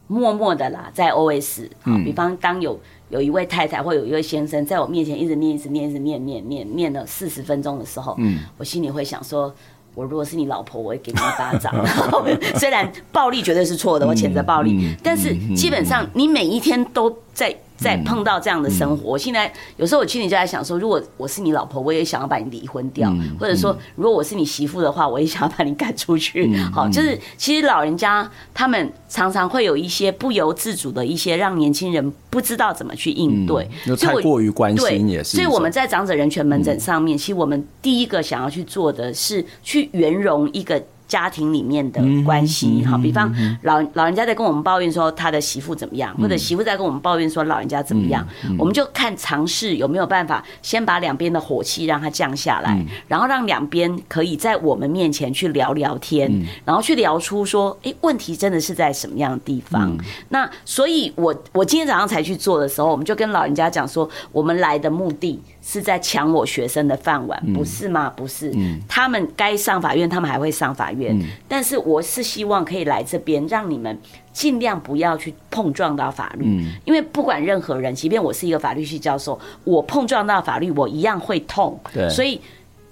[0.06, 2.78] 默默的啦，在 OS，好，比方当有
[3.10, 9.52] 有一位太太或有一位先生在我面前一直念一直念一直念念念念了四十分钟的时候，嗯，我心里会想说。
[9.98, 11.74] 我如果是你老婆，我会给你一巴掌。
[12.54, 17.52] 虽然暴力绝对是错的，我谴责暴力，但是基本上你每一天都在。
[17.78, 23.08] 在碰到这样的生活，我现在有时候我心里就在想说，如果我是你老婆，我也想要把你离婚掉；
[23.38, 26.54] 或者说，如果我是你媳妇的话，我也想要把你赶出去。
[26.72, 35.36] 好，就是其实老人家他们常常会有一些不由自主的一些让年轻人不知道怎么去应对，就太过于关心也是。
[35.36, 40.82] 所以我们在长者人权门诊上面，其实我们第一个想要去做的是去圆融一个。
[41.08, 48.24] 家庭里面的关系，好，比方老老人家在跟我们抱怨说他的媳妇怎么样，或者媳妇在跟我们抱怨说老人家怎么样，
[48.58, 52.78] 我们就看尝试有没有办法先把两边的火气让它降下来，
[53.08, 56.30] 然后让两边可以在我们面前去聊聊天，
[56.64, 59.96] 然后去聊出说，哎，问题真的是在什么样的地方？
[60.28, 65.40] 那所以我我今天早上才去做的时候，我们就跟老人家讲说，我们来的目的。
[65.70, 68.10] 是在抢我学生的饭碗，不是吗？
[68.16, 68.50] 不是，
[68.88, 71.14] 他们该上法院，他们还会上法院。
[71.46, 73.98] 但是我是希望可以来这边，让你们
[74.32, 81.78] 尽量不要去碰撞到法律，因为不管任何人，即便我是一个法律系教授，我碰撞到法律，我一样会痛。
[82.08, 82.40] 所以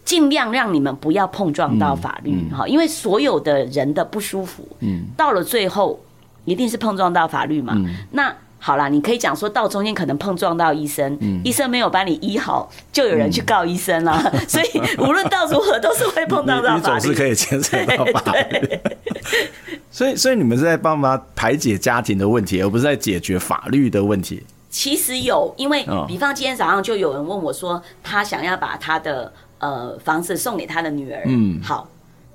[0.05, 5.99] 尽量让你们不要碰撞到法律，哈，因为所有的人的不舒服，嗯到了最后
[6.45, 7.75] 一定是碰撞到法律嘛。
[8.11, 8.37] 那。
[8.67, 14.21] 好啦，你可以讲说到中间可能碰撞到医生，医生没有把你医好，就有人去告医生啦。
[14.49, 18.81] 所以无论到如何都是会碰到到法律，你总是可以牵扯到法律。
[19.89, 24.43] 所以，所以你们是在帮忙排解家庭的问题，而不是在解决法律的问题。
[24.69, 31.23] 其实有，因为比方今天早上就有人问我说，他想要把他的呃房子送给他的女儿。
[31.27, 31.89] 嗯，好。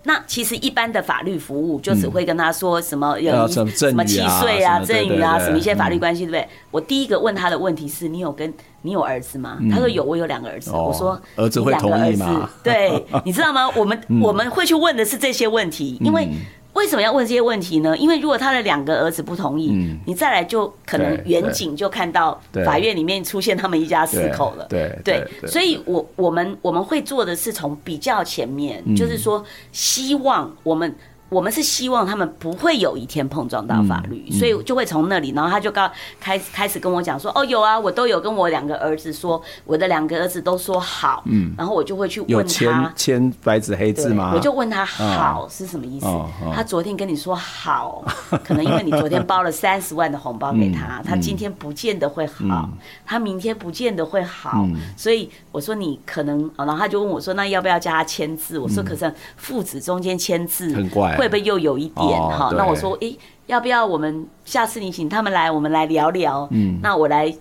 [0.04, 6.48] 那其实一般的法律服务就只会跟他说什么有什么契税啊、赠与啊，什么一些法律关系，对不对？
[6.72, 9.58] 我第一个问他的问题是你有跟你有儿子吗？
[9.72, 10.72] 他说有，我有两个儿子。
[10.72, 12.50] 我说儿子会同意吗？
[12.64, 13.70] 对， 你知道吗？
[13.76, 16.28] 我们我们会去问的是这些问题，因为。
[16.74, 17.98] 为什么要问这些问题呢？
[17.98, 24.66] 因为如果他的两个儿子不同意，嗯、你再来就可能远景就看到法院里面出现他们一家四口了。
[24.70, 30.96] 对对，所以我我们我们会做的是从比较前面，嗯、就是说希望我们。
[31.32, 44.34] 我们是希望他们不会有一天碰撞到法律，所以就会从那里，然后他就刚开开始跟我讲说，哦，有啊，我都有跟我两个儿子说，我的两个儿子都说好，嗯，然后我就会去问他签白纸黑字吗？
[44.36, 46.06] 我就问他好是什么意思？
[46.54, 48.04] 他昨天跟你说好，
[48.44, 52.70] 可能因为你昨天包了三十万的红包给他，他今天不见得会好，
[53.06, 54.68] 他明天不见得会好，
[54.98, 58.60] 所以我说你可能，然后他就问我说，那要不要叫他签字？
[58.60, 61.21] 我说可是父子中间签字很怪。
[61.22, 62.52] 会不会又有一点哈？
[62.58, 63.16] 那我说，诶，
[63.46, 66.48] 要不要我们下次你请他们来，我们来聊聊。
[66.52, 67.32] 嗯，那我来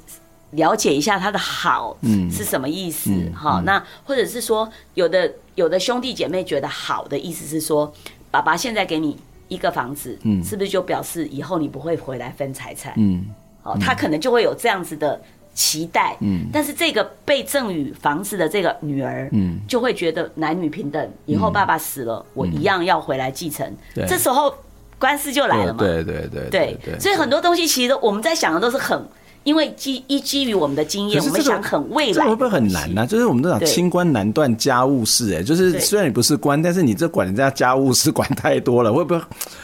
[0.51, 3.11] 了解一下他的好，嗯，是什么意思？
[3.35, 7.91] 哈，那或者是说，有的有的兄弟姐妹觉得好的意思是说，
[8.31, 9.17] 爸爸现在给你
[9.49, 12.93] 一个房子，嗯，是不是就表示以后你不会回来分财产？
[12.97, 13.25] 嗯，
[13.63, 15.21] 好，他可能就会有这样子的。
[15.55, 24.55] 期待，嗯，但是这个被赠与房子的这个女儿，嗯，就会觉得男女平等，以后爸爸死了，我一样要回来继承，对，这时候
[24.99, 29.03] 官司就来了嘛，对对对对，所以很多东西其实我们在想的都是很。
[29.43, 33.07] 因为基依基于我们的经验，我们想很未来，这会不会很难呢？
[33.07, 39.21] 就是我们都讲清官难断家务事，哎，就是虽然你不是官，但是你这管人家家务事管太多了，会不会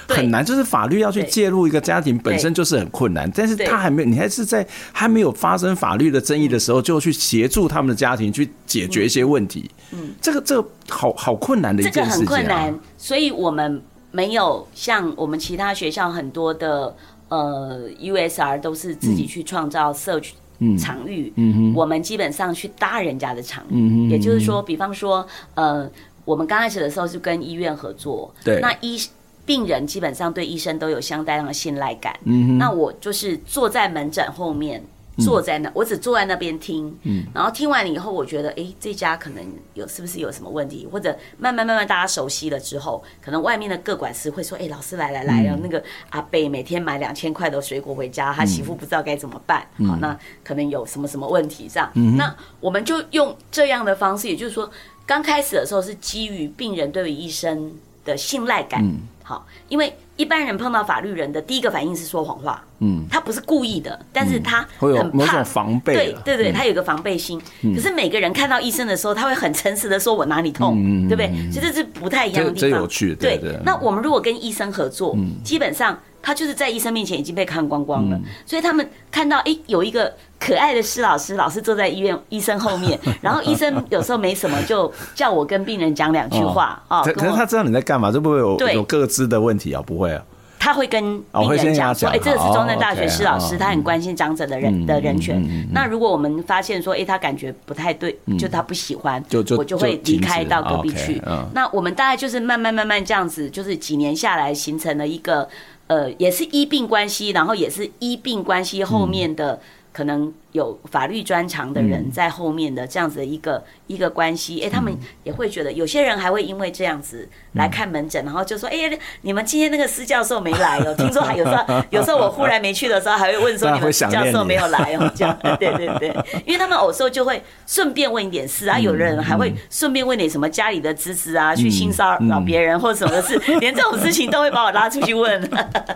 [0.09, 0.43] 很难？
[0.43, 9.71] 就是法律要去介入一个家庭本身就是很困难，但是他还没有，你还是在还没有发生法律的争议的时候，就去协助他们的家庭去解决一些问题。
[9.93, 16.97] 嗯，这个这个好好困难的一件事情，这个很困难，所以我们没有像我们其他学校很多的。
[17.29, 20.35] 呃，USR 都是自己去创造社区
[20.79, 25.91] 场域，嗯嗯、我们基本上去搭人家的场域，嗯、也就是说，比方说，呃，
[26.25, 29.01] 我们刚开始的时候是跟医院合作，对，那医
[29.45, 34.83] 病人基本上对医生都有相当的信赖感，嗯、那我就是坐在门诊后面。
[35.19, 39.45] 坐在那，我只坐在那边听，嗯，然后听完了以后，我觉得，哎，这家可能
[39.75, 40.87] 有是不是有什么问题？
[40.91, 54.71] 或者慢慢慢慢大家熟悉了之后，可能外面的各管师会说，哎，老师来来来，然后那个阿贝每天买两千块的水果回家，他媳妇不知道该怎么办，好，那可能有什么什么问题这样，那我们就用这样的方式，也就是说，
[55.07, 57.73] 刚开始的时候是基于病人对于医生
[58.05, 58.85] 的信赖感，
[59.27, 59.93] 好，因为。
[60.17, 67.39] 一般人碰到法律人的第一个反应是说谎话，嗯，他不是故意的，但是他很怕防备，对对对，他有个防备心。
[67.75, 72.81] 可是每个人看到医生的时候，他会很诚实的说：“我哪里痛，对不对？”所以这是不太一样的地方。
[72.81, 73.61] 有趣，对对。
[73.63, 75.15] 那我们如果跟医生合作，
[75.45, 75.99] 基本上。
[76.27, 87.03] 他就是在医生面前已经被看光光了，所以他们看到哎，有一个可爱的施老师，老师坐在医院医生后面， 然后医生有时候没什么就叫我跟病人讲两句话啊。
[87.03, 89.81] 可是他知道你在干嘛，就不会有有各自的问题啊？
[89.87, 90.21] 不会啊。
[90.59, 91.01] 他会跟
[91.33, 95.41] 病人讲说，哎，这个是中正大学施老师，他很关心长者的人的人权。
[95.71, 99.25] 那如果我们发现说，哎，他感觉不太对，就他不喜欢，
[99.57, 101.23] 我就会离开到隔壁去。
[101.53, 105.49] 那我们大概就是慢慢慢慢这样子，就是几年下来形成了一个。
[105.89, 109.61] 呃，也是医病关系，然后也是医病关系后面的
[109.93, 110.33] 可能。
[110.57, 114.93] 有法律专长的人在后面的这样子的一个一个关系，哎，他们
[115.23, 123.81] 也会觉得，有些人还会因为这样子来看门诊，然后就说，哎呀，你们今天那个施教授没来哦，听说还有时候 有时候我忽然没去的时候，还会问说，你。
[123.81, 126.09] 们施教授没有来哦，这样，对对对，
[126.45, 135.41] 因为他们有时候就会顺便问一点事啊，有的人还会顺便问你什么家里的侄子啊，去性骚扰别人或什么事， 连这种事情都会把我拉出去问，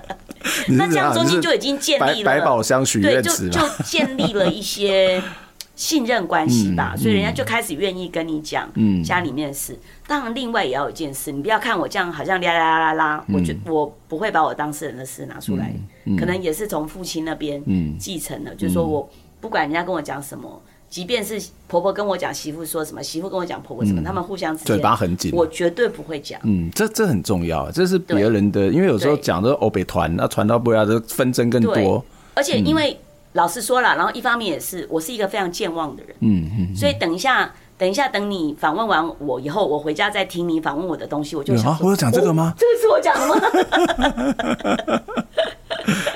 [0.68, 2.30] 那这样中间就已经建立了。
[2.30, 4.49] 百宝箱许愿池，对，就就建立了。
[4.50, 5.22] 一些
[5.76, 8.68] 信任关系吧，所以人家就开始愿意跟你讲
[9.02, 9.78] 家里面的事。
[10.06, 15.72] 当然，另外也要有一件事，你不要看我这样好像啦啦啦啦，我觉我不会把我当事人的事拿出来，
[16.18, 17.62] 可能也是从父亲那边
[17.98, 18.54] 继承的。
[18.56, 19.08] 就是说我
[19.40, 26.38] 不管人家跟我讲什么，即便是婆婆跟我讲媳妇说什么，媳妇跟我讲婆婆什么，他们互相之间嘴巴很紧，我绝对不会讲。
[26.42, 32.04] 嗯，这这很重要，这是别人的，因为有时候讲的欧北团，那传到不要的纷争更多。
[32.34, 32.98] 而且因为。
[33.32, 37.52] 老实说了，然后一方面也是我是一个非常健忘的人，嗯嗯，所以等一下。
[37.80, 42.52] 等一下，等你访问完我以后，我回家再听你访问我的东西，我就想，啊，我有讲这个吗？
[42.60, 45.02] 这个是我讲的吗？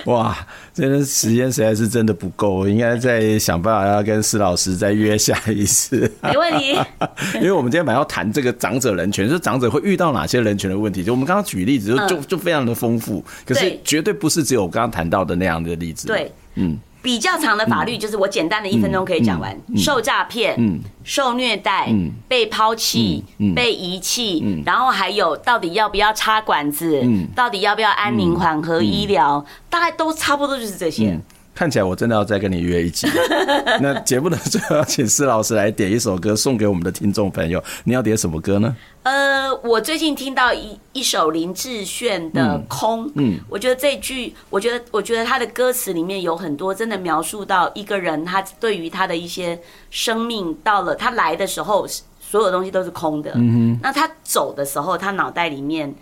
[0.04, 0.36] 哇，
[0.74, 6.00] 真的时间实在是真的不够，我应该再想办法要跟施老师再约下一次。
[6.22, 6.78] 没问题，
[7.40, 11.02] 因为我们今天本来要谈这个长者人权，就是长者会遇到哪些人权的问题。
[11.02, 16.06] 就我们刚刚举例子就，就就就非常的丰富，可是绝对不是只有我刚刚谈到的那样的例子。
[16.08, 16.78] 对，嗯。
[17.04, 21.92] 比较长的法律就是我简单的一分钟可以讲完：受诈骗、受虐待、
[22.26, 23.22] 被抛弃、
[23.54, 27.04] 被遗弃，然后还有到底要不要插管子，
[27.36, 31.20] 到底要不要安宁缓和医疗，大概都差不多就是这些。
[31.54, 33.06] 看起来我真的要再跟你约一集。
[33.80, 37.62] 那节目的最后要请施老师来点一首歌送给我们的听众朋友。
[37.84, 38.74] 你要点什么歌呢？
[39.04, 49.58] 呃，我最近听到一一首林志炫的《空》，嗯，我觉得这句，我觉得，我觉得他的歌词里面有很多真的描述到一个人，他对于他的一些
[49.90, 51.86] 生命，到了他来的时候，
[52.18, 55.94] 所有东西都是空的，嗯哼，那他走的时候，他脑袋里面。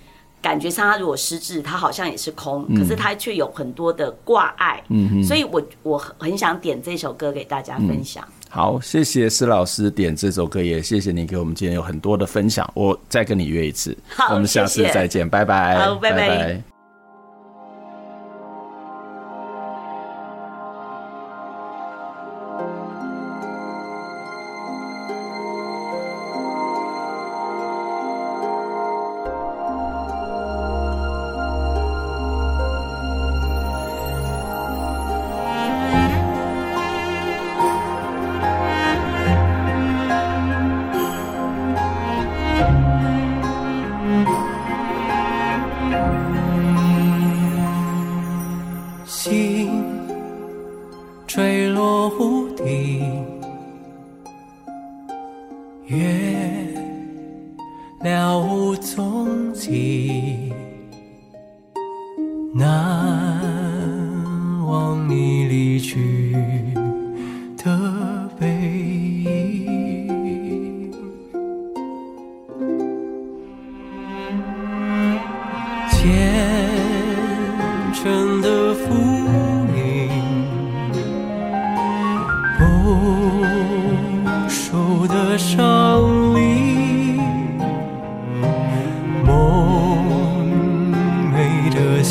[0.43, 8.27] 感觉上，他如果失智，他好像也是空，可是他却有很多的挂碍，嗯，所以我我很想点这首歌给大家分享。
[8.51, 12.69] 好，谢谢施老师点这首歌，也谢谢你给我们今天有很多的分享。
[12.75, 16.72] 我再跟你约一次，好，我们下次再见，拜拜，好，拜拜。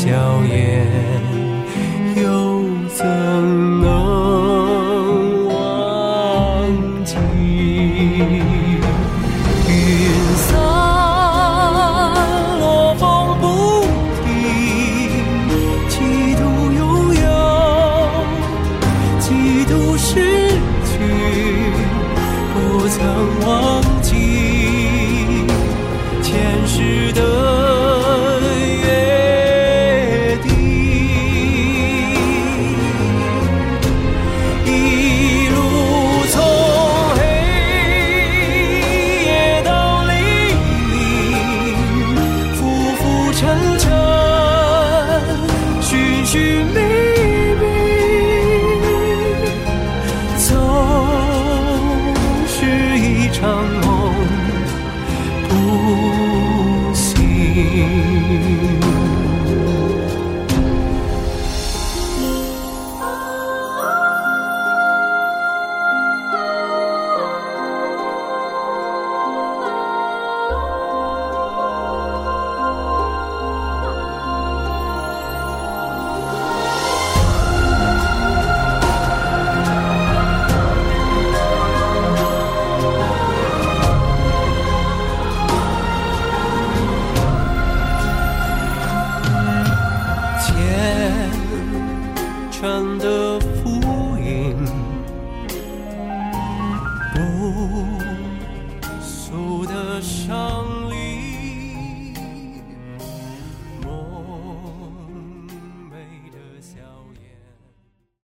[0.04, 0.10] 笑
[0.46, 0.84] 颜
[2.16, 4.01] 又怎能